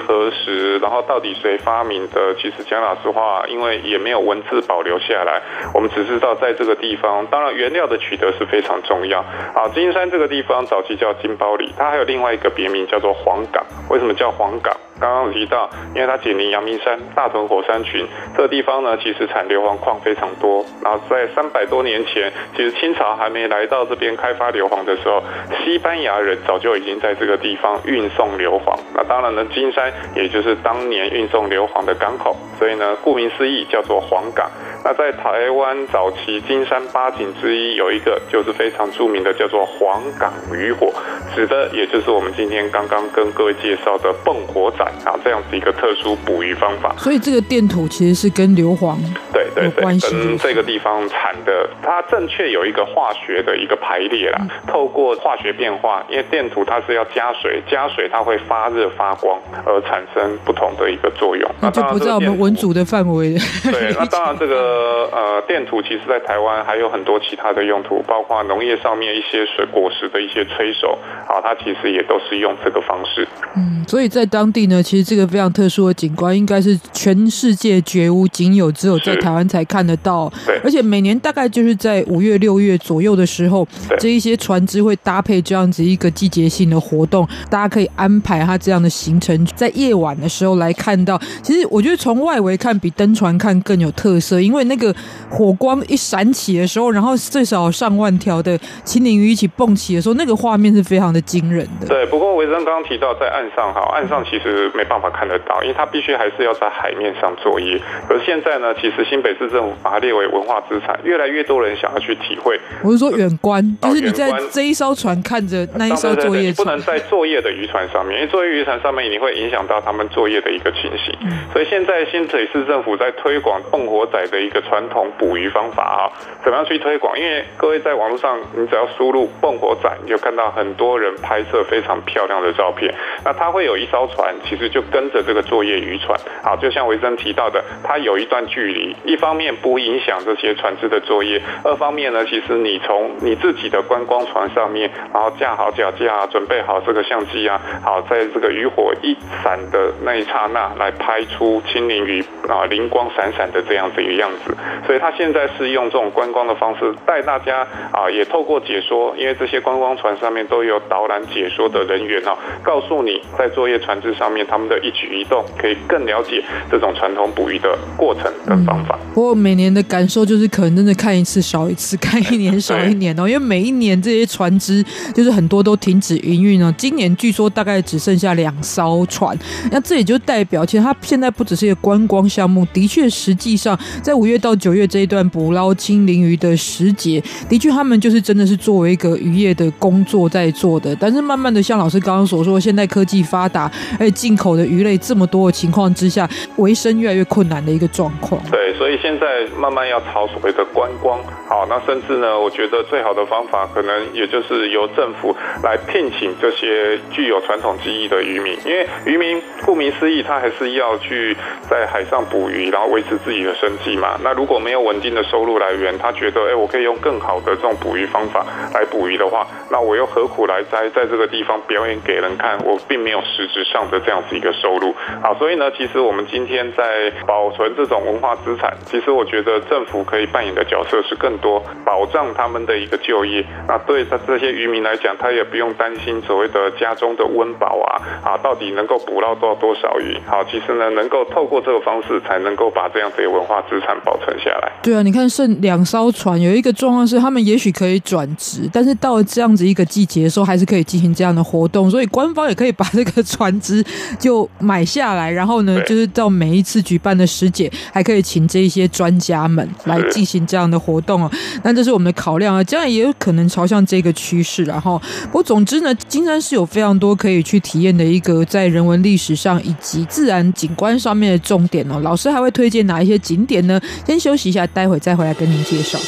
[0.79, 2.33] 然后到底谁发明的？
[2.35, 5.41] 其实讲老实话，因为也没有文字保留下来，
[5.73, 9.19] 我们只知道在这个地方，当然原料的取得是非常重要。
[9.53, 13.63] 啊，金山这个地方早期叫金包里，它还有另外一个别名叫做黄港。
[13.89, 14.75] 为什么叫黄港？
[14.99, 20.65] 刚刚提到，因为它紧邻阳明山、大屯火山群，这个地方呢，其实产硫磺矿非常多。
[20.83, 25.23] 然后在三百多年前，其实清朝还没来到这边开发硫磺的时候，
[25.63, 28.77] 西班牙人早就已经在这个地方运送硫磺。
[28.93, 34.49] 那当然呢，金山也就是当年运送硫磺的港口，所以呢，顾名思义叫做黄港。
[34.83, 40.91] 那在台湾早期金山八景之一有一个就是非常著名的，叫做黄港渔火，
[41.35, 46.95] 指的也就是我们今天刚刚跟各位介绍的蹦火仔啊这样子一个特殊捕鱼方法。
[46.97, 48.97] 所以这个电土其实是跟硫磺
[49.33, 54.39] 对对对，关系跟这个地方产的，它正确有一个化学的一个排列啦。
[54.67, 61.49] 透过化学变化，因为电土它是要加水，加水它会发热发光而产生不同的一个作用。
[61.59, 63.35] 那就不在我们文组的范围。
[63.63, 64.59] 对，那当然这个。
[64.59, 70.97] 呃呃，电土其实在台湾还有很多其他的用途，包括农业上面一些水果实的一些催熟，
[71.27, 73.27] 啊，它其实也都是用这个方式。
[73.55, 80.31] 嗯，所以在当地呢，其实这个非常特殊的景观，应该是全世界绝无仅有，只有在台湾才看得到。
[80.45, 83.67] 对，而且每年大概就是在五月六月左右的时候，
[83.99, 91.19] 这一些船只会搭配这样子一个季节性的活动，大家可以安排它这样的行程，在夜晚的时候来看到。
[91.41, 94.93] 其实我觉得从外围看比登船看更有特色，因为那个
[95.29, 101.87] 火光一闪起的时候，然后最少上万条的青鳞鱼一起蹦起的时候，那个画面是非常的惊人的。
[101.87, 107.79] 对，不过维珍刚刚提到在岸上哈，岸上其实没办法看得到，因为它必须还是要在海面上作业。
[108.09, 112.59] 而现在呢，其实新北市政府把它列为文化资产，越来越多人想要去体会。
[112.83, 121.15] 我是说远观，就是你在这一艘船看着那一艘作业船，对对对，不能在作业的渔船上面，因为作业渔船上面你会影响到他们作业的一个情形。
[121.21, 126.11] 嗯、所以现在新北市政府在推广蹦火仔的一个传统捕鱼方法啊，
[126.43, 127.17] 怎么样去推广？
[127.17, 132.93] 因为各位在网络上，你只要输入“蹦火仔”，你就看到很多人拍摄非常漂亮的照片。
[133.23, 154.57] 那它会有一艘船，其实就跟着这个作业渔船，好，就像维珍提到的，它有一段距离，一方面不影响这些船只的作业，二方面呢，其实你从你自己的观光船上面，然后架好脚架，准备好这个相机啊，好，在这个渔火一闪的那一刹那，来拍出青鳞鱼啊灵光闪闪的这样子一个样子。
[154.85, 168.97] 所以他现在是用这种观光的方式带大家啊，也透过解说，因为这些观光船上面都有导览解说的人员啊，告诉你在作业船只上面他们的一举一动，可以更了解这种传统捕鱼的过程跟方法。
[169.13, 174.83] 不过每年的感受就是可能真的看一次少一次，看一年少一年哦，因为每一年这些船只
[175.13, 176.73] 就是很多都停止营运了。
[176.73, 179.37] 今年据说大概只剩下两艘船，
[179.71, 190.95] 那这也就代表其实它现在不只是一个观光项目，的确实际上在五月到九月这一段捕捞青鳞鱼的时节，的确他们就是真的是作为一个渔业的工作在做的。
[190.95, 198.39] 但是慢慢的，像老师刚刚所说，现在科技发达，而且进口的鱼类这么多的情况之下，维生越来越困难的一个状况。
[198.51, 199.25] 对，所以现在
[199.57, 201.19] 慢慢要朝所谓的观光。
[201.47, 211.35] 好，那甚至呢，我觉得最好的方法，可能也就是由政府来聘请这些具有传统技艺的渔民，因为渔民顾名思义，他还是要去
[211.67, 214.09] 在海上捕鱼，然后维持自己的生计嘛。
[214.23, 222.59] 那如果没有稳定的收入来源，他觉得，哎，我可以用更好的这种捕鱼方法来捕鱼的话，那我又何苦来在在这个地方表演给人看？
[222.63, 224.93] 我并没有实质上的这样子一个收入。
[225.21, 233.45] 好，所以呢，其实我们今天在保存这种文化资产，其实我觉得政府可以扮演的角色是更多，保障他们的一个就业。
[233.67, 240.17] 那对他这些渔民来讲，他也不用担心所谓的家中的温饱啊，啊，到底能够捕捞到多少鱼？
[240.27, 244.71] 好，其实呢，能够透过这个方式，才能够把这样子的文化资产保存下来。
[244.81, 253.83] 对啊，你看剩两艘船，有一个状况是，他们也许可以转职，但是到了这样子一个季节的时候，还是可以进行这样的活动，所以官方也可以把这个船只
[254.17, 261.31] 就买下来，然后呢，就是到每一次举办的时节，还可以请这一些专家们来进行这样的活动哦。
[261.63, 264.63] 那这是我们的考量啊，将来也有可能朝向这个趋势。
[264.63, 271.99] 然后，不过总之呢，金山是有非常多可以去体验的一个在人文历史上以及自然景观上面的重点哦。
[272.01, 273.79] 老师还会推荐哪一些景点呢？
[274.05, 275.99] 先休息一下，待会再回来跟您介绍。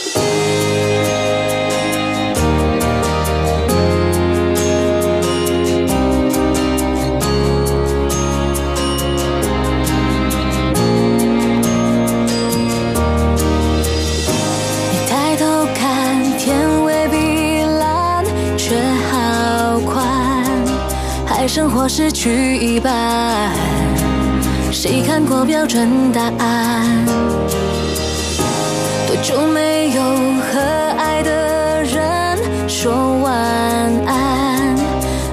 [21.83, 23.51] 我失去一半，
[24.71, 26.85] 谁看过标准答案？
[29.07, 30.03] 多久没有
[30.43, 30.59] 和
[30.95, 33.33] 爱的人说晚
[34.05, 34.75] 安？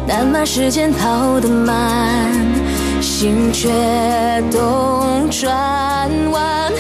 [0.07, 2.25] 但慢时间跑得慢，
[3.03, 3.69] 心却
[4.51, 5.51] 动转
[6.31, 6.73] 弯。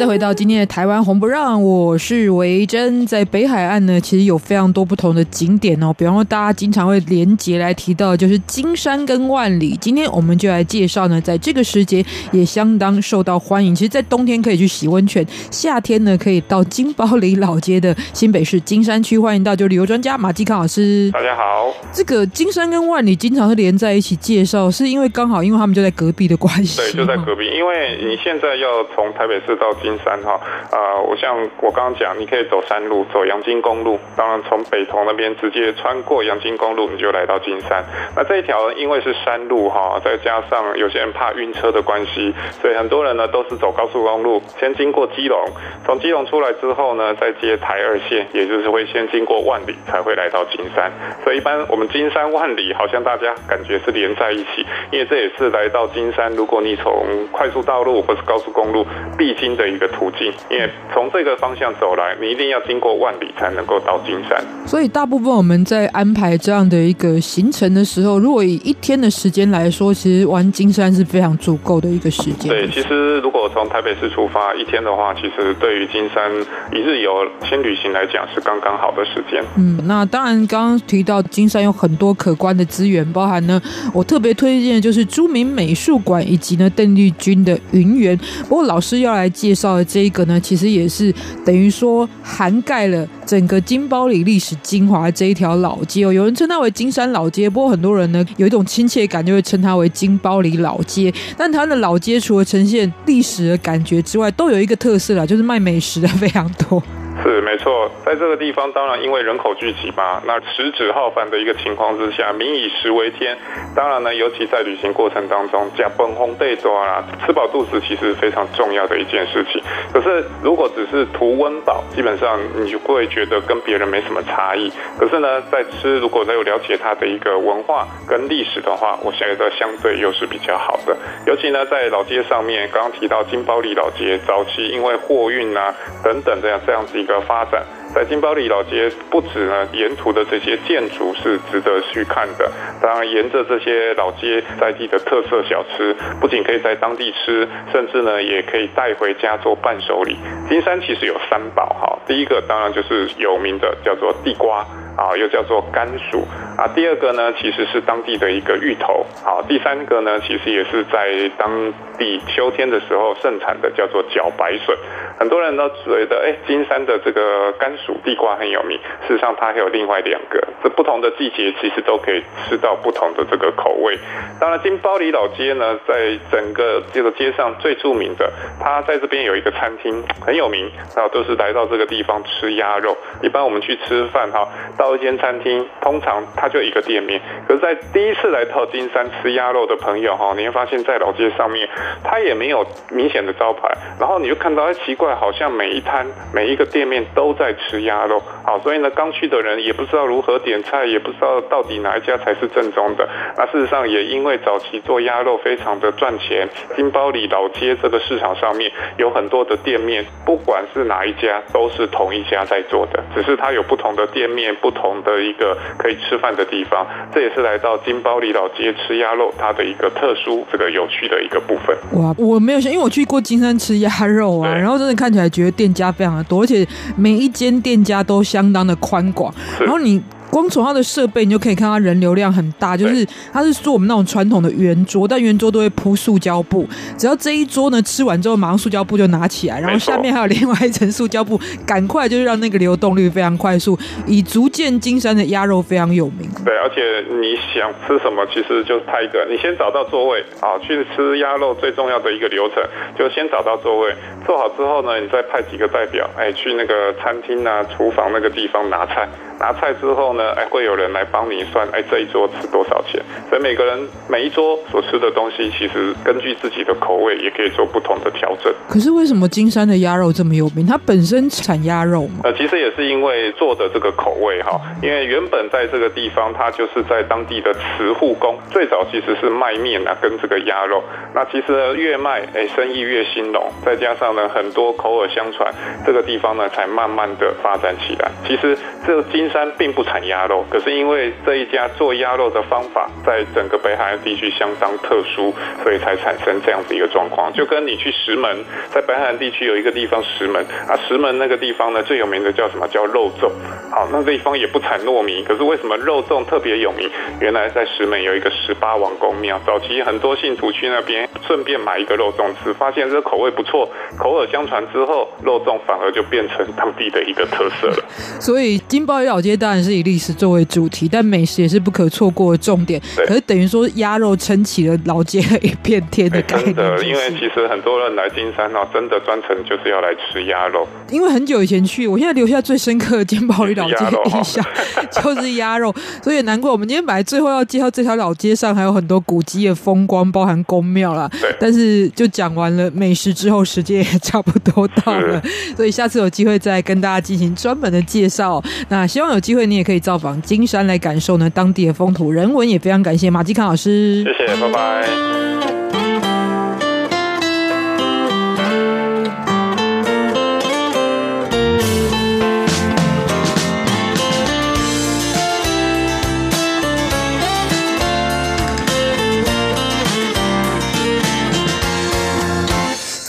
[0.00, 3.06] 再回到今天的台湾红不让，我是维珍。
[3.06, 5.92] 在北海岸呢，其实有非常多不同的景点哦。
[5.92, 9.76] 比方说，大家经常会连结来提到，就是金山跟万里。
[9.78, 13.74] 今天我们就来介绍呢，在这个时节也相当受到欢迎。
[13.74, 19.18] 其实，在冬天可以去洗温泉，夏天呢可以到金宝里老街的新北市金山区。
[19.18, 21.10] 欢迎到就旅游专家马继康老师。
[21.10, 21.70] 大家好。
[21.92, 26.80] 这个金山跟万里经常是连在一起介绍，是因为刚好因为他们就在隔壁的关系。
[26.80, 27.44] 对，就在隔壁。
[27.54, 37.84] 因为你现在要从台北市到金金山哈，呃，我像我刚刚讲，你可以走山路，走阳金公路，当然从北投那边直接穿过阳金公路，你就来到金山。
[38.14, 42.32] 那这一条因为是山路哈，再加上有些人怕晕车的关系，
[42.62, 45.44] 所以很多人呢都是走高速公路，先经过基隆，
[45.84, 50.92] 从基隆出来之后呢，再接台二线，也就是会先经过万里才会来到金山。
[51.24, 58.86] 所以一般我们金山万里好像大家感觉是连在一起，因为这也是来到金山，如果你从快速道路或是高速公路
[59.18, 64.40] 必经的一个途径，因为从这个方向走来，你一定要经过万里才能够到金山。
[64.66, 72.50] 所以大部分我们在安排这样的一个行程的时候，如果以一天的时间来说，其实玩金山是非常足够的一个时间。
[72.50, 76.30] 对，其实如果从台北市出发一天的话，其实对于金山
[76.72, 79.42] 一日游轻旅行来讲是刚刚好的时间。
[79.56, 83.60] 嗯，那当然刚刚提到金山有很多可观的资源，包含呢，
[83.94, 88.16] 我特别推荐的就是朱铭美术馆以及呢邓丽君的云园。
[88.48, 91.12] 不过老师要来介绍的这一个呢，其实也是
[91.44, 96.12] 等于说涵盖了整个金包里历史精华这一条老街哦。
[96.12, 101.12] 有人称它为金山老街，不过很多人呢有一种亲切感，就会称它为金包里老街。
[101.36, 106.82] 但它的老街除了呈现历史的感觉之外，都有一个特色啦，就是卖美食的非常多。
[107.22, 113.36] 是没错，在这个地方，当然因为人口聚集嘛，那食指浩繁的一个情况之下，民以食为天。
[113.76, 119.62] 当然呢，尤其在旅行过程当中，加崩烘焙多啦，吃饱肚子其实非常重要的一件事情。
[119.92, 124.72] 可是如果只是图温饱，基本上你就会觉得跟别人没什么差异。
[124.98, 130.96] 可是呢，在吃如果能有了解它的一个文化跟历史的话，我觉得相对又是比较好的。
[131.26, 137.09] 尤其呢，在老街上面，刚刚提到金包里老街，早期因为货运啊等等这样这样子一。
[137.10, 137.62] 的发展，
[137.94, 142.50] 在金包里老街不止呢，沿途的这些建筑是值得去看的。
[142.80, 150.16] 当然，沿着这些老街在地的特色小吃，不仅可以在当地吃，甚至呢也可以带回家做伴手礼。
[150.48, 154.64] 金山其实有三宝哈，第一个当然就是有名的叫做地瓜。
[154.96, 156.26] 啊，又叫做甘薯
[156.56, 156.68] 啊。
[156.74, 159.04] 第二个呢，其实是当地的一个芋头。
[159.24, 164.76] 好，第三个呢，其实也是在当地秋天的时候盛产的，叫做茭白笋。
[165.18, 168.78] 很多人都觉得，哎，金山的这个甘薯地瓜很有名。
[169.06, 173.98] 事实上，它还有另外两个，这不同的季节其实都可以吃到不同的这个口味。
[174.40, 182.96] 当然，金包里老街呢，在整个这个街上最著名的，它在这边有一个餐厅很有名，然后都是来到这个地方吃鸭肉。
[183.22, 184.48] 一般我们去吃饭哈，
[184.80, 187.20] 到一间餐厅，通常它就一个店面。
[187.46, 191.68] 可是，在第一次来到金山吃鸭肉的朋友哈，你会发现在老街上面，
[192.02, 193.68] 它也没有明显的招牌。
[193.98, 198.22] 然后你就看到，哎，奇怪，好像每一摊、每一个店面都在吃鸭肉。
[198.42, 203.06] 好，所以呢，刚去的人也不知道如何点菜，也不知道到底哪一家才是正宗的。
[203.36, 214.80] 那事实上，也因为早期做鸭肉非常的赚钱，金包里老街这个市场上面有很多的店面，不管是哪一家，都是同一家在做的，只是它有不同的店面，不同。
[214.80, 221.76] 同的一个可以吃饭的地方，这也是来到金包里老街吃鸭肉它的一个特殊、这个有趣的一个部分。
[221.92, 226.66] 哇，我没有想，因为我去过金山吃鸭肉啊，然后真的看起来觉得店家非常的多，而且
[226.96, 230.02] 每一间店家都相当的宽广，然后你。
[230.30, 232.76] 光从它的设备，你就可以看它人流量很大。
[232.76, 236.66] 就是它是做我们那种传统的圆桌，但圆桌都会铺塑胶布。
[236.96, 246.28] 只要这一桌呢吃完之后，马上塑胶布就拿起来，然后下面还有另外一层塑胶布，赶快就是让那个流动率非常快速，以足见金山的鸭肉非常有名。
[246.44, 252.62] 对，而且你想吃什么，其实就是派一个，你先找到座位啊，去吃鸭肉最重要的一个流程，
[252.96, 259.08] 就先找到座位，坐好之后呢，你再派几个代表，哎，去那个餐厅啊、厨房那个地方拿菜。
[259.40, 263.02] 拿菜之后呢，哎，会有人来帮你算，哎，这一桌吃多少钱？
[263.28, 268.52] 所以每个人每一桌所吃的东西，其实根据自己的口味，也可以做不同的调整。
[268.68, 270.66] 可是为什么金山的鸭肉这么有名？
[270.66, 272.20] 它本身产鸭肉吗？
[272.24, 280.82] 呃，其实也是因为做的这个口味哈，因为原本在这个地方，它就是在当地的慈护宫，最早其实是卖面啊，跟这个鸭肉。
[281.14, 285.52] 那其实越卖，哎，生意越兴隆，再加上呢，很多口耳相传，
[285.84, 288.10] 这个地方呢，才慢慢的发展起来。
[288.26, 288.56] 其实
[288.86, 295.32] 这个金山并不产鸭肉，可是因为这一家做鸭肉的方法在整个北海岸地区相当特殊，
[295.62, 297.32] 所以才产生这样子一个状况。
[297.32, 298.44] 就跟你去石门，
[298.74, 302.66] 在北海岸地区有一个地方石门啊，石门那个地方呢，最有名的叫什么？
[302.68, 303.30] 叫肉粽。
[303.70, 306.90] 好，那这地方也不产糯米，可是为什么肉粽特别有名？
[307.20, 317.84] 原来在石门有一个十八王公庙，早期很多信徒去那边顺便买一个肉粽吃，发现这口味不错，口耳相传之后，肉粽反而就变成当地的一个特色了。
[318.18, 322.80] 所以金包里老老街当然是以历史作为主题，但美食也是不可错过的重点。
[323.06, 326.54] 可是等于说鸭肉撑起了老街的一片天的概念。
[326.54, 330.66] 真的，因为其实很多人来金山哦，真的专程就是要来吃鸭肉。
[330.90, 334.42] 因为很久以前去，我现在留下最深刻的金宝里老街的印象
[334.90, 341.08] 就是鸭肉，所以难怪我们今天本来最后要介绍这条老街上还有很多古迹的风光，包含宫庙啦。
[341.20, 341.34] 对。
[341.38, 345.22] 但是就讲完了美食之后，时间也差不多到了，
[345.56, 348.42] 所以下次有机会再跟大家进行专门的介绍。
[348.68, 355.59] 那希望有机会你也可以到访金山来感受呢当地的风土人文，也非常感谢马继康老师，谢谢，拜拜。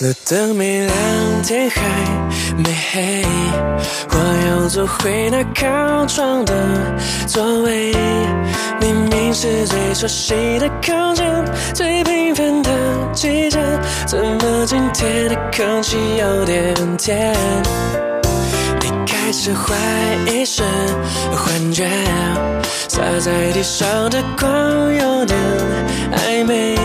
[0.01, 0.97] 路灯没亮，
[1.43, 1.79] 天还
[2.57, 3.23] 没黑，
[4.09, 6.53] 我又坐回那靠窗的
[7.27, 7.93] 座位。
[8.79, 11.45] 明明是最熟悉的空间，
[11.75, 12.71] 最平凡的
[13.13, 13.59] 季节，
[14.07, 17.31] 怎么今天的空气有点甜？
[19.31, 19.73] 你开始怀
[20.29, 20.61] 疑是
[21.31, 21.87] 幻觉，
[22.89, 24.49] 洒在地上的光
[24.93, 25.39] 有点
[26.11, 26.75] 暧昧，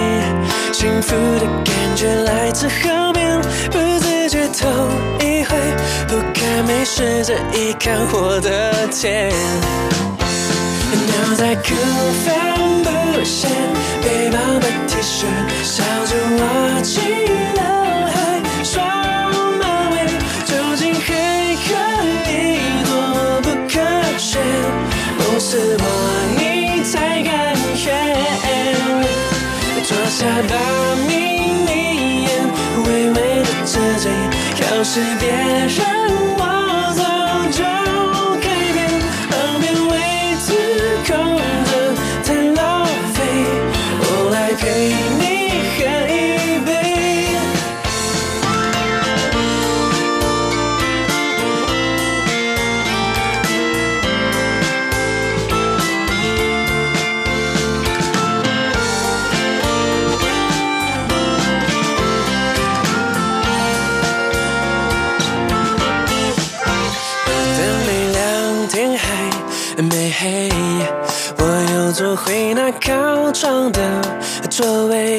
[0.72, 3.42] 幸福的感觉来自后面。
[3.72, 4.68] 不自觉头
[5.18, 5.56] 一回，
[6.06, 9.28] 不敢没事这一看我的天，
[10.92, 11.74] 牛仔裤
[12.24, 13.48] 帆布鞋，
[14.04, 15.26] 背包的 T 恤，
[15.64, 16.80] 小猪挖
[25.48, 25.84] 是我
[26.40, 27.92] 你才感觉
[29.84, 32.30] 坐下巴眯眯眼
[32.84, 34.10] 微微的嘟嘴
[34.76, 36.05] 有时别人。
[72.16, 73.80] 回那靠窗的
[74.48, 75.18] 座位，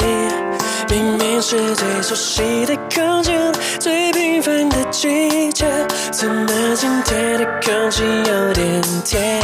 [0.89, 5.65] 明明是最熟悉的空间，最平凡的季节，
[6.11, 9.39] 怎么今天的空气有点甜？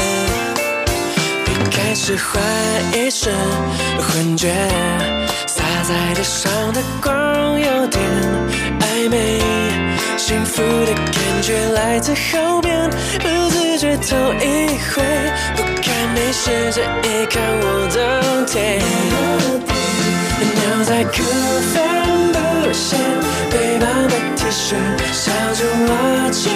[1.46, 2.40] 你开始怀
[2.98, 3.30] 疑是
[4.00, 4.52] 幻觉，
[5.46, 8.02] 洒在地上的光有点
[8.80, 9.40] 暧昧，
[10.18, 12.90] 幸福的感觉来自后面，
[13.20, 15.73] 不自觉头一回。
[16.14, 18.80] 没事，这一看我的天，
[20.56, 21.24] 牛仔裤
[21.74, 21.76] 帆
[22.32, 22.38] 布
[22.72, 22.96] 鞋，
[23.50, 24.76] 背包的 T 恤，
[25.12, 25.92] 小猪挖
[26.30, 26.50] 起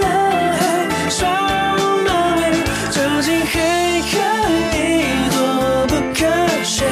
[0.00, 0.06] 了
[0.58, 0.60] 海，
[1.08, 1.18] 双
[2.04, 2.40] 马尾，
[2.90, 3.52] 究竟还
[4.10, 4.12] 可
[4.76, 4.78] 以
[5.30, 5.36] 多
[5.88, 6.18] 不科
[6.62, 6.84] 学？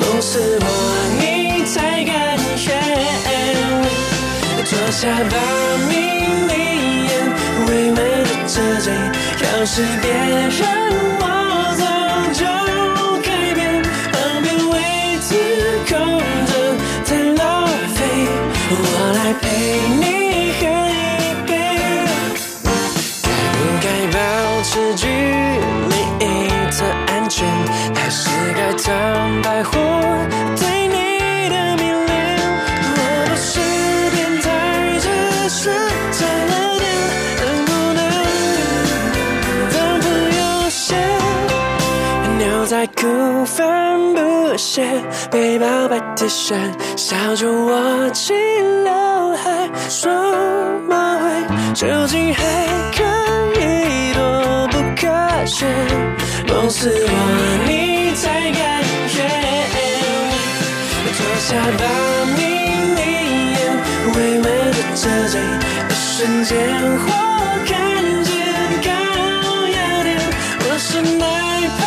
[0.00, 0.64] 梦是我，
[1.20, 2.12] 你才敢
[2.56, 2.64] 学。
[4.64, 5.34] 坐下吧，
[5.88, 5.92] 眯
[6.48, 6.50] 眯
[7.06, 7.10] 眼，
[7.68, 8.92] 唯美的车嘴，
[9.42, 10.50] 要是别人
[19.40, 19.44] 陪
[20.00, 20.02] 你
[20.58, 20.92] 喝一
[21.46, 21.50] 杯，
[22.64, 22.66] 该
[23.52, 24.14] 不该保
[24.62, 25.94] 持距离
[26.70, 27.46] 的安全？
[27.94, 29.74] 还是该坦白我
[30.56, 30.94] 对你
[31.48, 32.14] 的迷恋？
[32.92, 33.48] 我不是
[34.12, 34.46] 变态，
[35.00, 35.04] 只
[35.48, 35.60] 是
[36.12, 36.84] 太来电，
[37.40, 37.98] 能不能
[39.72, 40.04] 当朋
[40.38, 40.84] 友先？
[42.38, 43.00] 牛仔裤、
[43.44, 43.54] 帆
[44.14, 44.18] 布
[44.56, 44.84] 鞋、
[45.30, 46.54] 背包、白 T 恤，
[46.96, 48.34] 小酒窝去
[48.84, 49.05] 了。
[49.88, 50.12] 双
[50.88, 52.42] 马尾，究竟还
[52.96, 53.04] 可
[53.60, 55.06] 以多不科
[55.46, 55.64] 学？
[56.48, 57.10] 梦是我，
[57.68, 59.22] 你才敢学。
[61.16, 61.84] 坐下吧，
[62.36, 62.38] 眯
[62.96, 63.00] 眯
[63.54, 63.58] 眼，
[64.14, 65.34] 唯美的车嘴，
[65.88, 66.50] 一瞬间
[66.98, 67.08] 我
[67.64, 67.72] 看
[68.24, 68.28] 见
[68.82, 68.88] 高
[69.68, 70.08] 雅点。
[70.60, 71.24] 我是哪
[71.60, 71.84] 一旁，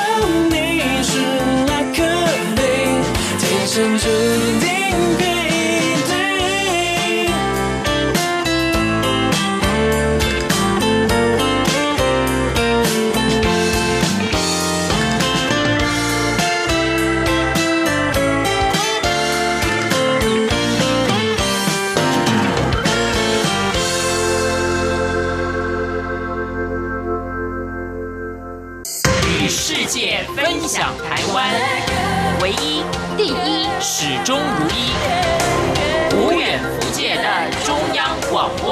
[0.49, 0.55] 你
[1.03, 1.11] 是
[1.67, 1.97] 哪颗
[2.55, 2.59] 泪，
[3.39, 4.48] 天生注定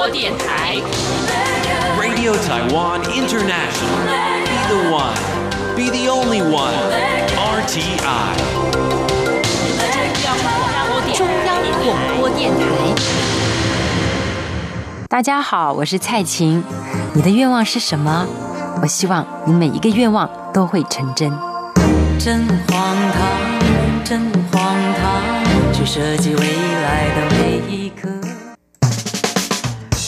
[0.08, 0.74] 广播电台。
[2.00, 3.92] Radio Taiwan International.
[4.46, 5.14] Be the one.
[5.76, 6.72] Be the only one.
[7.36, 8.36] RTI.
[11.14, 12.60] 中央广播电台。
[15.08, 16.64] 大家好，我是蔡琴。
[17.12, 18.26] 你的愿望是什么？
[18.80, 21.30] 我希望你每一个愿望都会成真。
[22.18, 25.22] 真荒唐，真荒唐，
[25.74, 28.17] 去设计未来的每一刻。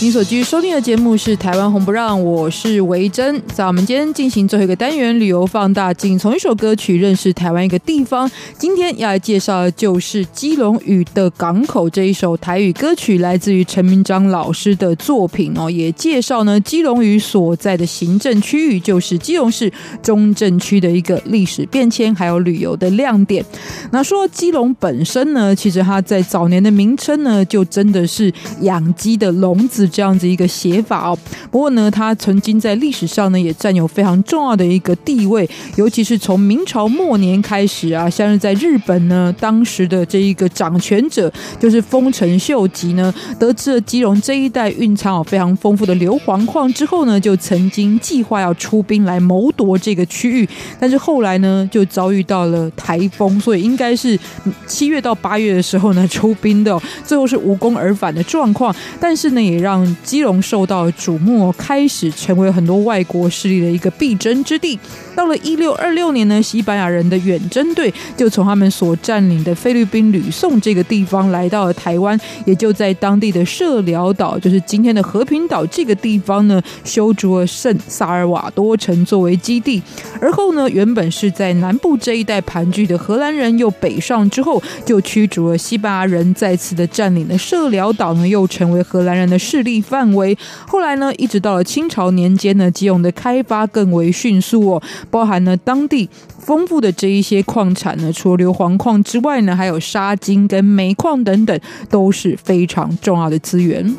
[0.03, 3.39] 您所继续收听的节目是《台湾红不让》，我是维珍。
[3.53, 8.29] 在我们今天进行最后一个单元——旅游放大镜，从一首歌曲认识台湾一个地方。
[8.57, 15.71] 今天要来介绍的就是基隆屿的港口这一首台语歌曲，来自于陈明章老师的作品哦。
[15.71, 19.71] 也介绍呢，基隆屿所在的行政区域就是基隆市
[20.03, 23.45] 中正区的一个历史变迁，还有旅游的亮点。
[23.93, 28.33] 那说基隆本身呢，其实它在早年的名称呢，就真的是
[28.63, 29.90] 养鸡的笼子。
[29.91, 31.19] 这样子一个写法哦，
[31.51, 54.19] 不过呢，它曾经在历史上呢也占有非常重要的一个地位，尤其是从明朝末年开始啊，像是在日本呢，当时的这一个掌权者就是丰臣秀吉呢，得知了基隆这一带蕴藏有非常丰富的硫磺矿之后呢，就曾经计划要出兵来谋夺这个区域，但是后来呢，就遭遇到了台风，所以应该是
[54.67, 64.79] 七月到八月的时候呢出兵的，最后是无功而返的状况，但是呢，也让基隆受到瞩目，开始成为很多外国势力的一个必争之地。
[65.15, 79.83] 到了一六二六年呢，西班牙人的远征队就从他们所占领的菲律宾吕宋这个地方来到了台湾，也就在当地的社寮岛，就是今天的和平岛这个地方呢，修筑了圣萨尔瓦多城作为基地。
[80.21, 90.35] 而后呢，原本是在南部这一带盘踞的荷兰人又北上之后，就驱逐了西班牙人，再次的占领了社寮岛呢，又成为荷兰人的势力范围。
[90.67, 94.83] 后来呢，一直到了清朝年间呢，基隆的开发更为迅速哦。
[95.11, 96.09] 包含了当地
[96.39, 101.61] 丰富的这一些矿产呢，除了硫磺矿之外呢，还有沙金跟煤矿等等，
[101.91, 103.95] 都是非常重要的资源。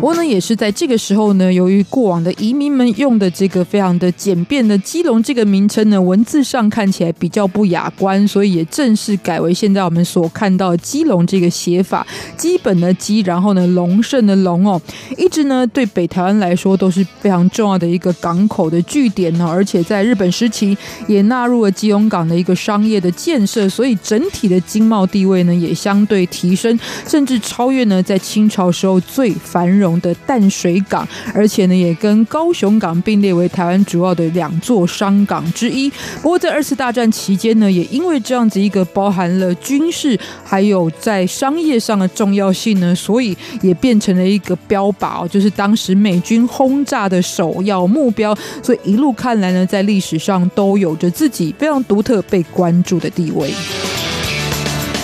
[0.00, 12.06] 不过呢，也是在这个时候呢，由于过往的移民们用的这个非常的简便的基隆这个名称呢，文字上看起来比较不雅观，所以也正式改为现在我们所看到的基隆这个写法。
[12.34, 14.80] 基本的基，然后呢，隆盛的隆哦，
[15.18, 20.74] 一直呢对北台湾来说都是非常重要的一个港口的据点呢，而且在日本时期
[21.08, 35.90] 也纳入了基隆港的一个商业的建设，所以整体的经贸地位呢也相对提升，甚至超越呢在清朝时候最繁荣的淡水港，而且呢，也跟高雄港并列为台湾主要的两座商港之一。
[36.20, 48.36] 不过，在二次大战期间呢，也因为这样子一个包含了军事还有在商业上的重要性呢，所以也变成了一个标靶，就是当时美军轰炸的首要目标。
[48.62, 53.52] 所以一路看来呢，在历史上都有着自己非常独特被关注的地位。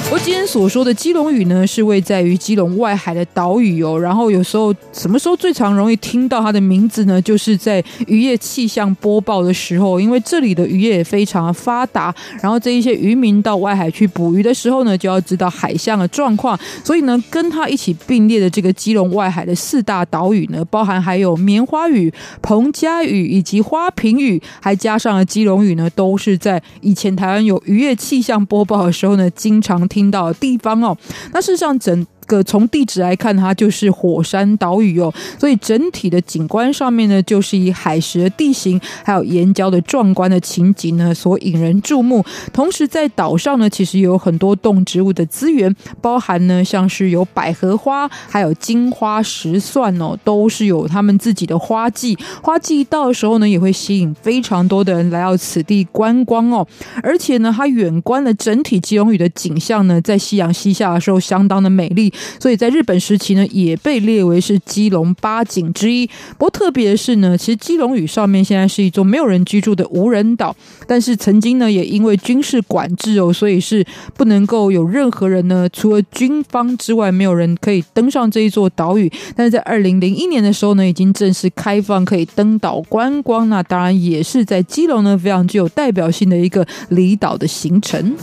[0.09, 3.99] 我今天所说的基隆屿呢，是位在于基隆外海的岛屿哦。
[3.99, 7.21] 然后有时候什么时候最常容易听到它的名字呢？
[7.21, 12.15] 就是在渔业气象播报的时候，因为这里的渔业也非常的发达。
[12.41, 16.59] 然后这一些渔民到外海去捕鱼的时候呢，就要知道海象的状况。
[16.85, 30.95] 所以呢，跟它一起并列的这个基隆外海的四大岛屿呢，包含还有棉花屿、彭佳屿以及花瓶屿，还加上了基隆屿呢，都是在以前台湾有渔业气象播报的时候呢，经常听听到的地方哦，
[31.33, 32.07] 那事实上整。
[32.27, 42.25] 个从地址来看，它就是火山岛屿哦，所以整体的景观上面呢，就是以海蚀的地形还有岩礁的壮观的情景呢，所引人注目。
[42.53, 52.17] 同时在岛上呢，其实有很多动植物的资源，包含呢像是有百合花，还有金花石蒜哦，都是有他们自己的花季。
[52.43, 56.67] 花季到的时候呢，也会吸引非常多的人来到此地观光哦。
[57.03, 62.13] 而且呢，它远观的整体基隆屿的景象呢，在夕阳西下的时候，相当的美丽。
[62.41, 66.07] 所以在日本时期呢，也被列为是基隆八景之一。
[66.39, 70.55] 不过特别的是呢，其实基隆屿上面现在是一座没有人居住的无人岛，
[70.87, 73.85] 但是曾经呢，也因为军事管制哦，所以是
[74.17, 79.11] 不能够有任何人呢，除了军方之外，没有人可以登上这一座岛屿。
[79.35, 83.49] 但是在二零零一年的时候呢，已经正式开放可以登岛观光。
[83.49, 88.17] 那当然也是在基隆呢，非常具有代表性的一个离岛的行程。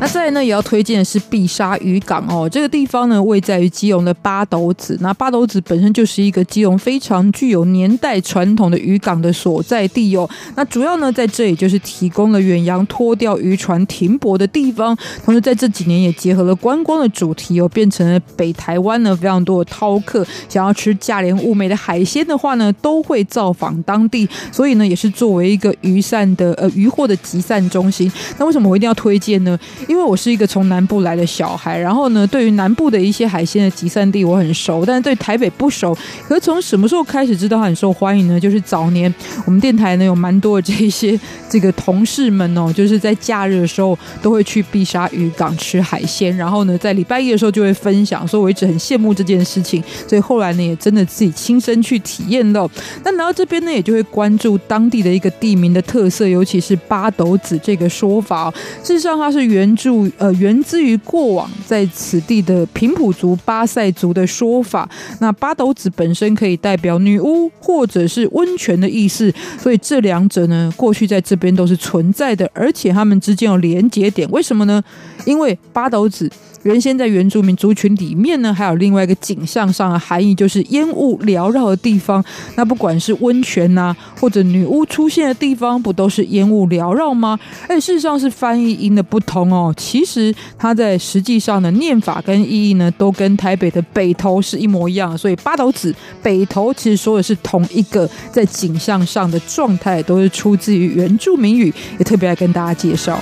[0.00, 2.48] 那再来呢，也要推荐的是碧沙渔港哦。
[2.48, 4.96] 这个地方呢，位在于基隆的八斗子。
[5.00, 10.28] 那八斗子本身就是一个基隆非常具有年代传统的渔港的所在地哦。
[10.54, 24.28] 那主要呢，在这里就是提供了远洋拖钓渔船停泊的地方，同时在这几年也结合了观光的主题哦，变成了北台湾呢非常多的饕客想要吃价廉物美的海鲜的话呢，都会造访当地。
[24.52, 28.10] 所以呢，也是作为一个渔散的呃渔获的集散中心。
[28.38, 29.58] 那为什么我一定要推荐呢？
[29.88, 35.96] 因为我是一个从南部来的小孩，然后呢，对于南部的一些海鲜的集散地我很熟，但是对台北不熟。
[36.28, 38.38] 可是从什么时候开始知道很受欢迎呢？
[38.38, 39.12] 就是早年
[39.46, 41.18] 我们电台呢有蛮多的这些
[41.48, 49.82] 这个同事们哦，就是在假日的时候都会去碧沙渔港吃海鲜，然后呢，在礼拜一的时候就会分享，所以我一直很羡慕这件事情。
[50.06, 52.70] 所以后来呢，也真的自己亲身去体验了。
[53.04, 58.52] 那来到这边呢，也就会关注当地的一个地名的特色，尤其是八斗子这个说法。
[58.82, 64.86] 事实上，它是原著呃源自于过往在此地的平埔族、巴塞族的说法。
[65.20, 74.28] 那八斗子本身可以代表女巫或者是温泉的意思，所以这两者呢，过去在这边都是存在的，而且他们之间有连结点。
[74.30, 74.82] 为什么呢？
[75.24, 76.28] 因为八斗子。
[76.68, 82.22] 原先在原住民族群里面呢，还有另外一个景象上的含义，就是烟雾缭绕的地方。
[82.56, 87.40] 那不管是温泉呐、或者女巫出现的地方，不都是烟雾缭绕吗？
[87.68, 89.72] 哎，事实上是翻译音的不同哦。
[89.78, 95.16] 其实它在实际上的念法跟意义呢，都跟台北的北头是一模一样。
[95.16, 103.18] 所以八斗子北头其实说的是同一个在景象上的状态，都是出自于原住民语，也特别来跟大家介绍。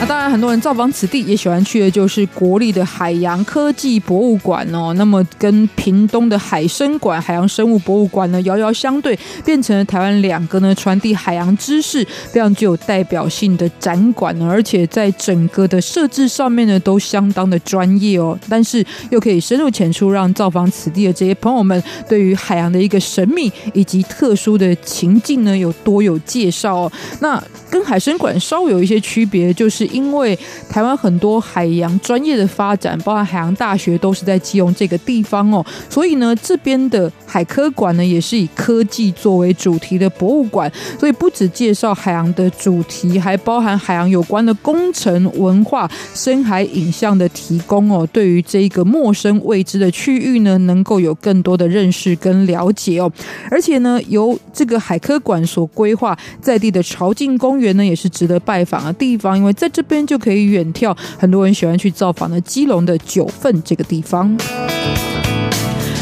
[0.00, 4.94] 那当然，很多人造访此地也喜欢去的就是国立的海洋科技博物馆哦。
[4.94, 18.38] 那么跟屏东的海生馆、海洋生物博物馆呢，遥遥相对，变成了台湾两个呢传递海洋知识非常具有代表性的展馆呢，而且在整个的设置上面呢，都相当的专业哦。
[18.48, 26.92] 但是又可以深入浅出，让造访此地的这些朋友们对于海洋的一个神秘以及特殊的情境呢，有多有介绍哦。
[27.20, 29.87] 那跟海生馆稍微有一些区别，就是。
[29.88, 35.64] 因为台湾很多海洋专业的发展，包含海洋大学，都是在基隆这个地方哦。
[35.88, 40.70] 所以呢，这边的海科馆呢，也是以科技作为主题的博物馆。
[40.98, 48.06] 所以不止介绍海洋的主题，还包含海洋有关的工程、文化、深海影像的提供哦。
[48.12, 53.10] 对于这一个陌生未知的区域呢，能够有更多的认识跟了解哦。
[53.50, 64.36] 而且呢，由这个海科馆所规划在地的潮境公园呢，也是值得拜访的地方，因为在这边就可以远眺很多人喜欢去造访的基隆的九份这个地方。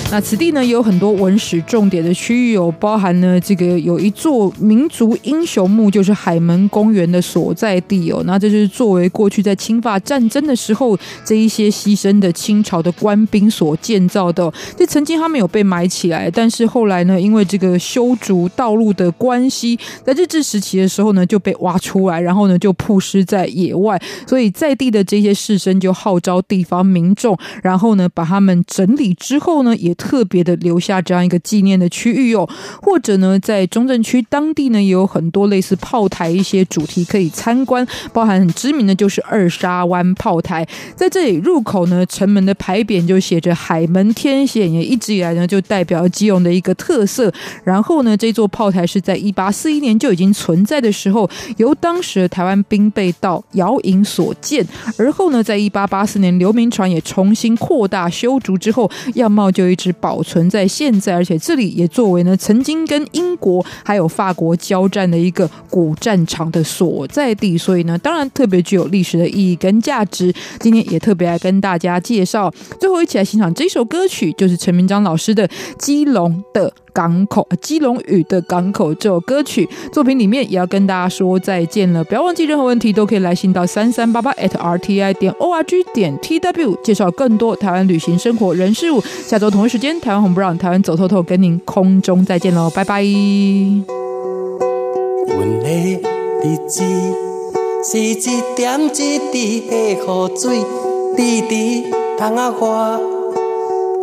[0.08, 8.22] 那此地呢，也有很多文史重点的区域，有包含呢这个有一座民族英雄墓，就是海门公园的所在地哦。
[8.24, 14.50] 那这就是作为过去在清法战争的时候，这一些牺牲的清朝的官兵所建造的。
[14.76, 24.00] 这曾经他们有被埋起来，但是后来呢，因为这个修筑道路的关系，在日治时期的时候呢，就被挖出来，然后呢就曝尸在野外。
[24.26, 32.48] 所以在地的这些士绅就号召地方民众，然后呢把他们整理之后呢，也特别的留下这样一个纪念的区域哦，
[32.80, 47.32] 或者呢，在中正区当地呢，也有很多类似炮台一些主题可以参观，包含很知名的就是二沙湾炮台，在这里入口呢，城门的牌匾就写着“海门天险”，也一直以来呢就代表基隆的一个特色。
[47.64, 54.66] 然后呢，这座炮台是在一八四一年就已经存在的时候，由当时的台湾兵备道姚营所建，
[54.98, 59.85] 而后呢，在一八八四年刘铭传也重新扩大修筑之后，样貌就一直。
[59.86, 70.34] 是保存在现在，而且这里也作为呢曾经跟英国还有法国交战的一个古战场的所在地，所以呢，当然特别具有历史的意义跟价值。
[70.58, 75.46] 今天也特别来跟大家介绍，最后一起来欣赏这首歌曲，就是陈明章老师的
[75.78, 76.68] 《基隆的》。
[76.96, 82.02] 港口，基隆屿的港口这首歌曲作品里面也要跟大家说再见了。
[82.04, 89.02] 不要忘记，任何问题都可以来信到三三八八 at @rti 点 org 点 tw，介绍更多台湾旅行、生活、人事物。
[89.02, 93.04] 下周同一时间，台湾红不让，台湾走透透，跟您空中再见喽，拜拜。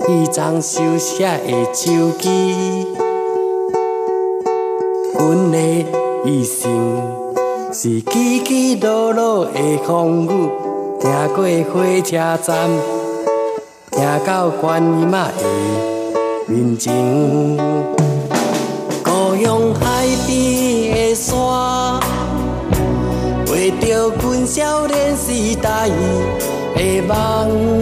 [0.10, 2.88] 一张手写的手机，
[5.18, 5.58] 阮的
[6.26, 6.70] 一生
[7.72, 10.50] 是起起落落的风雨，
[11.02, 12.70] 行过火车站，
[13.92, 15.44] 行到观音仔的
[16.48, 16.94] 面前，
[19.04, 21.34] 故乡海边的山，
[23.48, 23.88] 画着
[24.22, 24.34] 阮。
[24.34, 25.88] 阮少年时代
[26.76, 27.82] 的梦，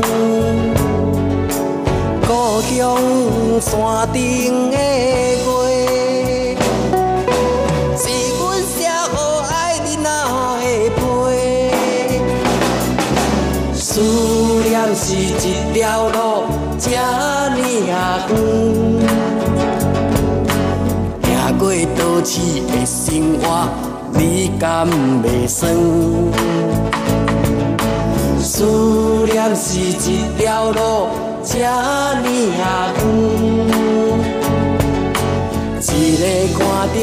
[2.81, 6.57] 故乡山顶的月，
[7.95, 8.03] 是
[8.39, 9.15] 阮写予
[9.51, 9.53] 爱
[9.85, 10.05] 你那
[10.57, 10.65] 的
[10.97, 10.99] 背。
[13.75, 13.85] 思
[14.67, 15.29] 念是一
[15.75, 16.17] 条路，
[16.79, 17.61] 这呢
[17.91, 17.93] 啊
[18.29, 18.33] 远，
[21.37, 21.63] 行过
[21.95, 22.31] 都市
[22.67, 23.43] 的生活。
[24.13, 24.87] 你敢
[25.21, 25.71] 袂酸？
[28.41, 28.65] 思
[29.31, 30.79] 念是一条路，
[31.43, 31.67] 这呢
[32.61, 33.03] 啊远，
[35.91, 36.61] 一个看
[36.93, 37.01] 到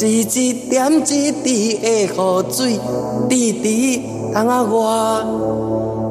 [0.00, 2.16] 是一点一滴的雨
[2.50, 2.80] 水，
[3.28, 5.26] 滴滴窗仔外，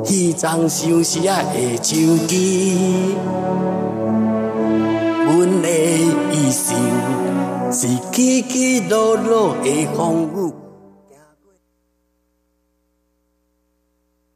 [0.06, 3.16] 彼张相思啊的手机。
[5.26, 5.68] 阮的
[6.32, 6.78] 一生
[7.72, 10.59] 是起起落落的风雨。